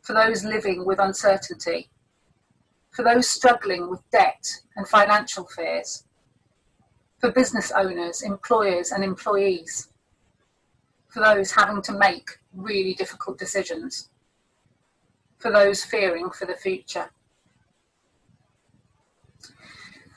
for 0.05 0.13
those 0.13 0.45
living 0.45 0.85
with 0.85 0.99
uncertainty, 0.99 1.89
for 2.91 3.03
those 3.03 3.27
struggling 3.27 3.89
with 3.89 3.99
debt 4.11 4.45
and 4.75 4.87
financial 4.87 5.45
fears, 5.45 6.05
for 7.19 7.31
business 7.31 7.71
owners, 7.75 8.21
employers, 8.21 8.91
and 8.91 9.03
employees, 9.03 9.89
for 11.07 11.21
those 11.21 11.51
having 11.51 11.81
to 11.81 11.91
make 11.93 12.29
really 12.53 12.93
difficult 12.93 13.39
decisions 13.39 14.09
for 15.39 15.51
those 15.51 15.83
fearing 15.83 16.29
for 16.29 16.45
the 16.45 16.55
future. 16.55 17.09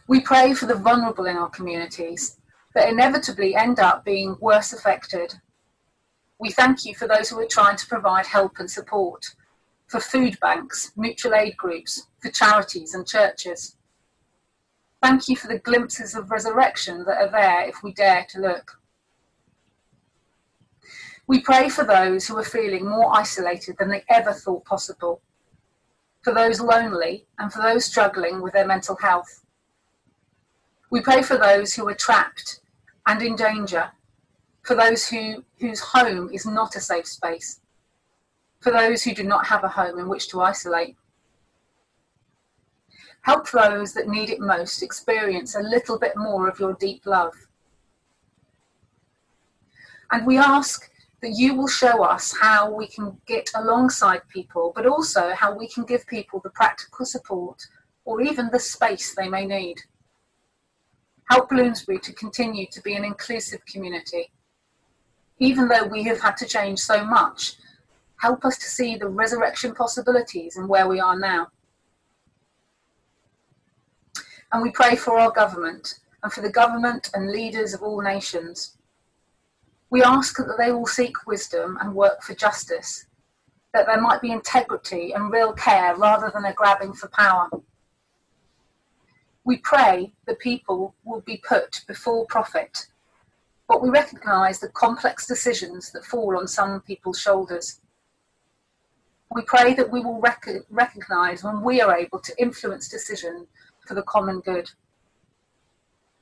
We 0.07 0.20
pray 0.20 0.55
for 0.55 0.66
the 0.66 0.74
vulnerable 0.74 1.27
in 1.27 1.37
our 1.37 1.51
communities 1.51 2.38
that 2.74 2.88
inevitably 2.88 3.55
end 3.55 3.79
up 3.79 4.05
being 4.05 4.37
worse 4.40 4.72
affected. 4.72 5.35
We 6.38 6.51
thank 6.51 6.85
you 6.85 6.94
for 6.94 7.07
those 7.07 7.29
who 7.29 7.40
are 7.40 7.46
trying 7.46 7.77
to 7.77 7.87
provide 7.87 8.27
help 8.27 8.59
and 8.59 8.70
support, 8.70 9.35
for 9.88 10.01
food 10.01 10.38
banks, 10.40 10.92
mutual 10.96 11.35
aid 11.35 11.57
groups, 11.57 12.07
for 12.20 12.31
charities 12.31 12.94
and 12.94 13.07
churches. 13.07 13.77
Thank 15.03 15.29
you 15.29 15.37
for 15.37 15.48
the 15.48 15.59
glimpses 15.59 16.14
of 16.14 16.31
resurrection 16.31 17.05
that 17.07 17.18
are 17.18 17.31
there 17.31 17.68
if 17.68 17.83
we 17.83 17.92
dare 17.92 18.27
to 18.31 18.40
look. 18.40 18.81
We 21.27 21.40
pray 21.40 21.68
for 21.68 21.85
those 21.85 22.27
who 22.27 22.37
are 22.38 22.44
feeling 22.44 22.88
more 22.88 23.14
isolated 23.14 23.77
than 23.79 23.90
they 23.90 24.05
ever 24.09 24.33
thought 24.33 24.64
possible, 24.64 25.20
for 26.22 26.35
those 26.35 26.61
lonely, 26.61 27.27
and 27.38 27.53
for 27.53 27.62
those 27.62 27.85
struggling 27.85 28.42
with 28.42 28.55
their 28.55 28.66
mental 28.66 28.96
health. 28.96 29.44
We 30.90 31.01
pray 31.01 31.22
for 31.22 31.37
those 31.37 31.74
who 31.74 31.87
are 31.88 31.94
trapped 31.94 32.61
and 33.07 33.22
in 33.22 33.37
danger, 33.37 33.90
for 34.62 34.74
those 34.74 35.09
who, 35.09 35.44
whose 35.61 35.81
home 35.81 36.31
is 36.33 36.44
not 36.44 36.77
a 36.77 36.81
safe 36.81 37.07
space, 37.07 37.61
for 38.61 38.73
those 38.73 39.03
who 39.03 39.14
do 39.14 39.23
not 39.23 39.47
have 39.47 39.64
a 39.64 39.68
home 39.68 39.99
in 39.99 40.09
which 40.09 40.29
to 40.29 40.40
isolate. 40.40 40.97
Help 43.23 43.51
those 43.51 43.92
that 43.94 44.09
need 44.09 44.31
it 44.31 44.40
most 44.40 44.83
experience 44.83 45.55
a 45.55 45.61
little 45.61 45.99
bit 45.99 46.16
more 46.16 46.49
of 46.49 46.59
your 46.59 46.75
deep 46.75 47.05
love. 47.05 47.35
And 50.11 50.27
we 50.27 50.38
ask 50.38 50.90
that 51.21 51.33
you 51.33 51.55
will 51.55 51.68
show 51.68 52.03
us 52.03 52.35
how 52.40 52.73
we 52.73 52.87
can 52.87 53.18
get 53.27 53.51
alongside 53.55 54.23
people, 54.29 54.73
but 54.75 54.87
also 54.87 55.33
how 55.35 55.57
we 55.57 55.68
can 55.68 55.85
give 55.85 56.07
people 56.07 56.40
the 56.40 56.51
practical 56.51 57.05
support 57.05 57.66
or 58.05 58.23
even 58.23 58.49
the 58.51 58.59
space 58.59 59.14
they 59.14 59.29
may 59.29 59.44
need. 59.44 59.77
Help 61.31 61.51
Bloomsbury 61.51 61.99
to 61.99 62.12
continue 62.14 62.66
to 62.71 62.81
be 62.81 62.94
an 62.94 63.05
inclusive 63.05 63.64
community. 63.66 64.31
Even 65.38 65.68
though 65.68 65.85
we 65.85 66.03
have 66.05 66.21
had 66.21 66.37
to 66.38 66.47
change 66.47 66.79
so 66.79 67.05
much, 67.05 67.57
help 68.18 68.44
us 68.44 68.59
to 68.59 68.66
see 68.66 68.96
the 68.96 69.09
resurrection 69.09 69.74
possibilities 69.74 70.57
and 70.57 70.68
where 70.68 70.88
we 70.88 71.00
are 71.00 71.18
now. 71.18 71.48
And 74.52 74.62
we 74.62 74.70
pray 74.70 74.96
for 74.96 75.18
our 75.18 75.31
government 75.31 76.00
and 76.22 76.33
for 76.33 76.40
the 76.40 76.50
government 76.50 77.11
and 77.14 77.31
leaders 77.31 77.74
of 77.74 77.83
all 77.83 78.00
nations 78.00 78.78
we 79.90 80.02
ask 80.02 80.37
that 80.37 80.57
they 80.59 80.70
will 80.70 80.87
seek 80.87 81.26
wisdom 81.26 81.78
and 81.81 81.94
work 81.94 82.22
for 82.22 82.35
justice, 82.35 83.07
that 83.72 83.87
there 83.87 84.00
might 84.00 84.20
be 84.20 84.31
integrity 84.31 85.12
and 85.12 85.33
real 85.33 85.52
care 85.52 85.96
rather 85.96 86.31
than 86.33 86.44
a 86.44 86.52
grabbing 86.52 86.92
for 86.92 87.09
power. 87.09 87.48
We 89.44 89.59
pray 89.59 90.12
the 90.26 90.35
people 90.35 90.94
will 91.04 91.22
be 91.22 91.38
put 91.38 91.85
before 91.87 92.26
profit, 92.26 92.87
but 93.66 93.83
we 93.83 93.88
recognise 93.88 94.61
the 94.61 94.68
complex 94.68 95.26
decisions 95.26 95.90
that 95.92 96.04
fall 96.04 96.37
on 96.37 96.46
some 96.46 96.83
people's 96.83 97.18
shoulders. 97.18 97.81
We 99.31 99.43
pray 99.43 99.75
that 99.75 99.91
we 99.91 100.01
will 100.01 100.21
rec- 100.21 100.49
recognise 100.71 101.45
when 101.45 101.62
we 101.62 101.81
are 101.81 101.95
able 101.95 102.19
to 102.21 102.41
influence 102.41 102.88
decision 102.88 103.47
for 103.87 103.95
the 103.95 104.03
common 104.03 104.41
good. 104.41 104.71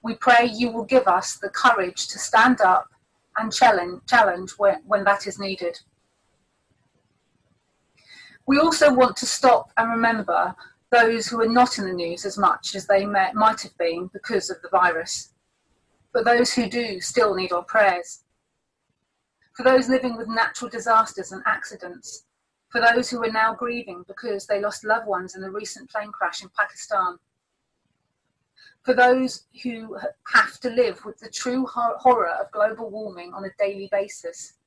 We 0.03 0.15
pray 0.15 0.47
you 0.53 0.71
will 0.71 0.85
give 0.85 1.07
us 1.07 1.37
the 1.37 1.49
courage 1.49 2.09
to 2.09 2.19
stand 2.19 2.61
up 2.61 2.89
and 3.37 3.53
challenge, 3.53 4.03
challenge 4.09 4.53
when, 4.57 4.83
when 4.87 5.05
that 5.05 5.27
is 5.27 5.39
needed. 5.39 5.79
We 8.47 8.59
also 8.59 8.93
want 8.95 9.17
to 9.19 9.27
stop 9.27 9.73
and 9.77 9.91
remember 9.91 10.55
those 10.91 11.27
who 11.27 11.41
are 11.41 11.49
not 11.49 11.79
in 11.79 11.87
the 11.87 11.93
news 11.93 12.25
as 12.25 12.39
much 12.39 12.75
as 12.75 12.87
they 12.87 13.05
may, 13.05 13.31
might 13.35 13.61
have 13.63 13.77
been 13.77 14.09
because 14.13 14.51
of 14.51 14.63
the 14.63 14.69
virus, 14.69 15.33
but 16.13 16.25
those 16.25 16.55
who 16.55 16.69
do 16.69 17.01
still 17.01 17.35
need 17.35 17.53
our 17.53 17.65
prayers. 17.65 18.23
For 19.55 19.65
those 19.65 19.89
living 19.89 20.17
with 20.17 20.29
natural 20.29 20.71
disasters 20.71 21.33
and 21.33 21.43
accidents, 21.47 22.26
for 22.77 22.95
those 22.95 23.09
who 23.09 23.25
are 23.25 23.33
now 23.33 23.55
grieving 23.55 24.05
because 24.07 24.47
they 24.47 24.61
lost 24.61 24.85
loved 24.85 25.07
ones 25.07 25.35
in 25.35 25.41
the 25.41 25.51
recent 25.51 25.89
plane 25.89 26.13
crash 26.13 26.43
in 26.43 26.51
Pakistan, 26.55 27.17
for 28.83 28.93
those 28.93 29.47
who 29.63 29.97
have 30.31 30.61
to 30.61 30.69
live 30.69 31.03
with 31.07 31.19
the 31.19 31.31
true 31.31 31.67
horror 31.67 32.29
of 32.39 32.51
global 32.53 32.91
warming 32.91 33.33
on 33.33 33.47
a 33.47 33.51
daily 33.59 33.89
basis, 33.91 34.59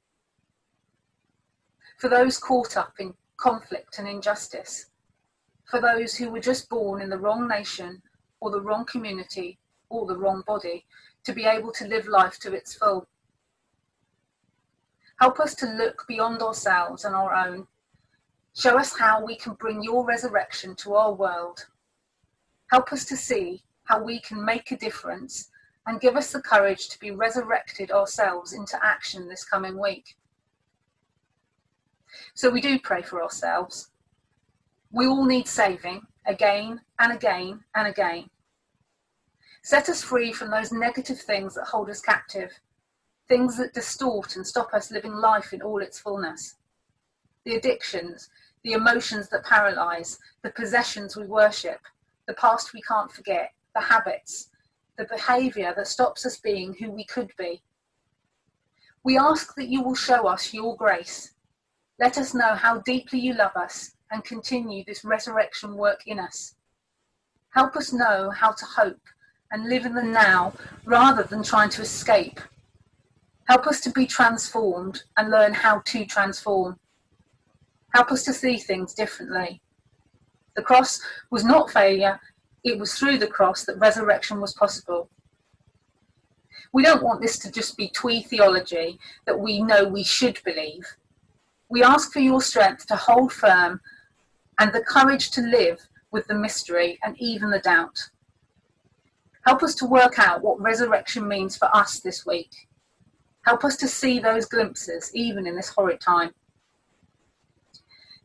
for 1.99 2.09
those 2.09 2.39
caught 2.39 2.77
up 2.77 2.93
in 2.97 3.13
conflict 3.37 3.99
and 3.99 4.07
injustice, 4.07 4.87
for 5.65 5.79
those 5.79 6.15
who 6.15 6.31
were 6.31 6.39
just 6.39 6.67
born 6.67 7.03
in 7.03 7.11
the 7.11 7.19
wrong 7.19 7.47
nation 7.47 8.01
or 8.39 8.49
the 8.49 8.61
wrong 8.61 8.85
community 8.85 9.59
or 9.89 10.07
the 10.07 10.17
wrong 10.17 10.41
body 10.47 10.83
to 11.23 11.31
be 11.31 11.45
able 11.45 11.71
to 11.73 11.87
live 11.87 12.07
life 12.07 12.39
to 12.39 12.53
its 12.53 12.73
full. 12.73 13.07
Help 15.19 15.39
us 15.39 15.53
to 15.53 15.67
look 15.67 16.05
beyond 16.07 16.41
ourselves 16.41 17.05
and 17.05 17.13
our 17.13 17.35
own. 17.35 17.67
Show 18.55 18.77
us 18.77 18.97
how 18.97 19.23
we 19.23 19.35
can 19.35 19.53
bring 19.53 19.83
your 19.83 20.05
resurrection 20.05 20.75
to 20.77 20.95
our 20.95 21.13
world 21.13 21.65
Help 22.71 22.93
us 22.93 23.03
to 23.05 23.17
see 23.17 23.63
how 23.85 24.01
we 24.03 24.19
can 24.19 24.43
make 24.43 24.71
a 24.71 24.77
difference 24.77 25.49
and 25.87 25.99
give 25.99 26.15
us 26.15 26.31
the 26.31 26.41
courage 26.41 26.87
to 26.89 26.99
be 26.99 27.11
resurrected 27.11 27.91
ourselves 27.91 28.53
into 28.53 28.77
action 28.83 29.27
this 29.27 29.43
coming 29.43 29.79
week. 29.79 30.15
So 32.35 32.49
we 32.49 32.61
do 32.61 32.77
pray 32.79 33.01
for 33.01 33.23
ourselves. 33.23 33.89
We 34.91 35.07
all 35.07 35.25
need 35.25 35.47
saving 35.47 36.01
again 36.27 36.81
and 36.99 37.11
again 37.11 37.61
and 37.75 37.87
again. 37.87 38.29
Set 39.63 39.89
us 39.89 40.03
free 40.03 40.31
from 40.31 40.51
those 40.51 40.71
negative 40.71 41.19
things 41.19 41.55
that 41.55 41.65
hold 41.65 41.89
us 41.89 42.01
captive, 42.01 42.51
things 43.27 43.57
that 43.57 43.73
distort 43.73 44.35
and 44.35 44.45
stop 44.45 44.73
us 44.73 44.91
living 44.91 45.13
life 45.13 45.53
in 45.53 45.61
all 45.61 45.81
its 45.81 45.99
fullness. 45.99 46.55
The 47.45 47.55
addictions, 47.55 48.29
the 48.63 48.73
emotions 48.73 49.29
that 49.29 49.45
paralyze, 49.45 50.19
the 50.43 50.51
possessions 50.51 51.15
we 51.15 51.25
worship, 51.25 51.79
the 52.27 52.33
past 52.33 52.73
we 52.73 52.81
can't 52.81 53.11
forget, 53.11 53.53
the 53.73 53.81
habits, 53.81 54.49
the 54.97 55.05
behavior 55.05 55.73
that 55.75 55.87
stops 55.87 56.25
us 56.25 56.37
being 56.37 56.73
who 56.73 56.91
we 56.91 57.05
could 57.05 57.31
be. 57.37 57.61
We 59.03 59.17
ask 59.17 59.55
that 59.55 59.69
you 59.69 59.81
will 59.81 59.95
show 59.95 60.27
us 60.27 60.53
your 60.53 60.75
grace. 60.75 61.31
Let 61.99 62.17
us 62.17 62.33
know 62.33 62.53
how 62.55 62.79
deeply 62.79 63.19
you 63.19 63.33
love 63.33 63.55
us 63.55 63.91
and 64.11 64.23
continue 64.23 64.83
this 64.83 65.05
resurrection 65.05 65.75
work 65.75 66.01
in 66.05 66.19
us. 66.19 66.55
Help 67.51 67.75
us 67.75 67.93
know 67.93 68.29
how 68.29 68.51
to 68.51 68.65
hope 68.65 69.01
and 69.51 69.69
live 69.69 69.85
in 69.85 69.95
the 69.95 70.03
now 70.03 70.53
rather 70.85 71.23
than 71.23 71.43
trying 71.43 71.69
to 71.69 71.81
escape. 71.81 72.39
Help 73.47 73.65
us 73.65 73.79
to 73.81 73.91
be 73.91 74.05
transformed 74.05 75.03
and 75.17 75.31
learn 75.31 75.53
how 75.53 75.79
to 75.85 76.05
transform. 76.05 76.77
Help 77.93 78.11
us 78.11 78.23
to 78.23 78.33
see 78.33 78.57
things 78.57 78.93
differently. 78.93 79.61
The 80.55 80.61
cross 80.61 81.01
was 81.31 81.43
not 81.43 81.71
failure, 81.71 82.19
it 82.63 82.77
was 82.77 82.93
through 82.93 83.17
the 83.17 83.27
cross 83.27 83.65
that 83.65 83.79
resurrection 83.79 84.41
was 84.41 84.53
possible. 84.53 85.09
We 86.71 86.83
don't 86.83 87.03
want 87.03 87.21
this 87.21 87.39
to 87.39 87.51
just 87.51 87.77
be 87.77 87.89
twee 87.89 88.21
theology 88.21 88.99
that 89.25 89.39
we 89.39 89.61
know 89.61 89.85
we 89.85 90.03
should 90.03 90.39
believe. 90.43 90.85
We 91.69 91.83
ask 91.83 92.11
for 92.11 92.19
your 92.19 92.41
strength 92.41 92.85
to 92.87 92.95
hold 92.95 93.31
firm 93.31 93.81
and 94.59 94.71
the 94.71 94.83
courage 94.83 95.31
to 95.31 95.41
live 95.41 95.79
with 96.11 96.27
the 96.27 96.35
mystery 96.35 96.99
and 97.03 97.15
even 97.19 97.49
the 97.49 97.59
doubt. 97.59 98.09
Help 99.45 99.63
us 99.63 99.73
to 99.75 99.85
work 99.85 100.19
out 100.19 100.41
what 100.41 100.59
resurrection 100.59 101.27
means 101.27 101.55
for 101.55 101.73
us 101.75 101.99
this 101.99 102.25
week. 102.25 102.67
Help 103.45 103.63
us 103.63 103.77
to 103.77 103.87
see 103.87 104.19
those 104.19 104.45
glimpses 104.45 105.11
even 105.15 105.47
in 105.47 105.55
this 105.55 105.69
horrid 105.69 106.01
time. 106.01 106.31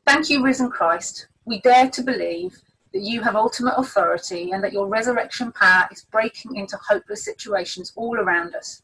Thank 0.06 0.28
you, 0.28 0.44
risen 0.44 0.70
Christ. 0.70 1.28
We 1.46 1.60
dare 1.60 1.88
to 1.90 2.02
believe 2.02 2.60
that 2.92 3.02
you 3.02 3.22
have 3.22 3.36
ultimate 3.36 3.74
authority 3.76 4.52
and 4.52 4.62
that 4.62 4.72
your 4.72 4.86
resurrection 4.86 5.50
power 5.52 5.88
is 5.90 6.06
breaking 6.12 6.56
into 6.56 6.78
hopeless 6.88 7.24
situations 7.24 7.92
all 7.96 8.16
around 8.16 8.54
us. 8.54 8.82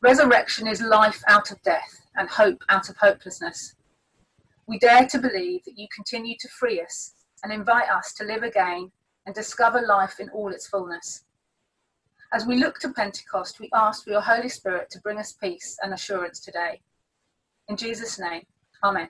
Resurrection 0.00 0.66
is 0.66 0.80
life 0.80 1.22
out 1.28 1.50
of 1.50 1.62
death 1.62 2.00
and 2.16 2.28
hope 2.28 2.62
out 2.70 2.88
of 2.88 2.96
hopelessness. 2.96 3.74
We 4.66 4.78
dare 4.78 5.06
to 5.06 5.18
believe 5.18 5.64
that 5.64 5.78
you 5.78 5.86
continue 5.94 6.36
to 6.40 6.48
free 6.48 6.80
us 6.80 7.14
and 7.42 7.52
invite 7.52 7.90
us 7.90 8.14
to 8.14 8.24
live 8.24 8.42
again 8.42 8.90
and 9.26 9.34
discover 9.34 9.82
life 9.82 10.18
in 10.18 10.30
all 10.30 10.48
its 10.48 10.66
fullness. 10.66 11.24
As 12.32 12.46
we 12.46 12.56
look 12.56 12.78
to 12.78 12.92
Pentecost, 12.92 13.60
we 13.60 13.68
ask 13.74 14.04
for 14.04 14.10
your 14.10 14.20
Holy 14.22 14.48
Spirit 14.48 14.88
to 14.90 15.00
bring 15.00 15.18
us 15.18 15.32
peace 15.32 15.76
and 15.82 15.92
assurance 15.92 16.40
today. 16.40 16.80
In 17.68 17.76
Jesus' 17.76 18.18
name, 18.18 18.42
Amen. 18.82 19.08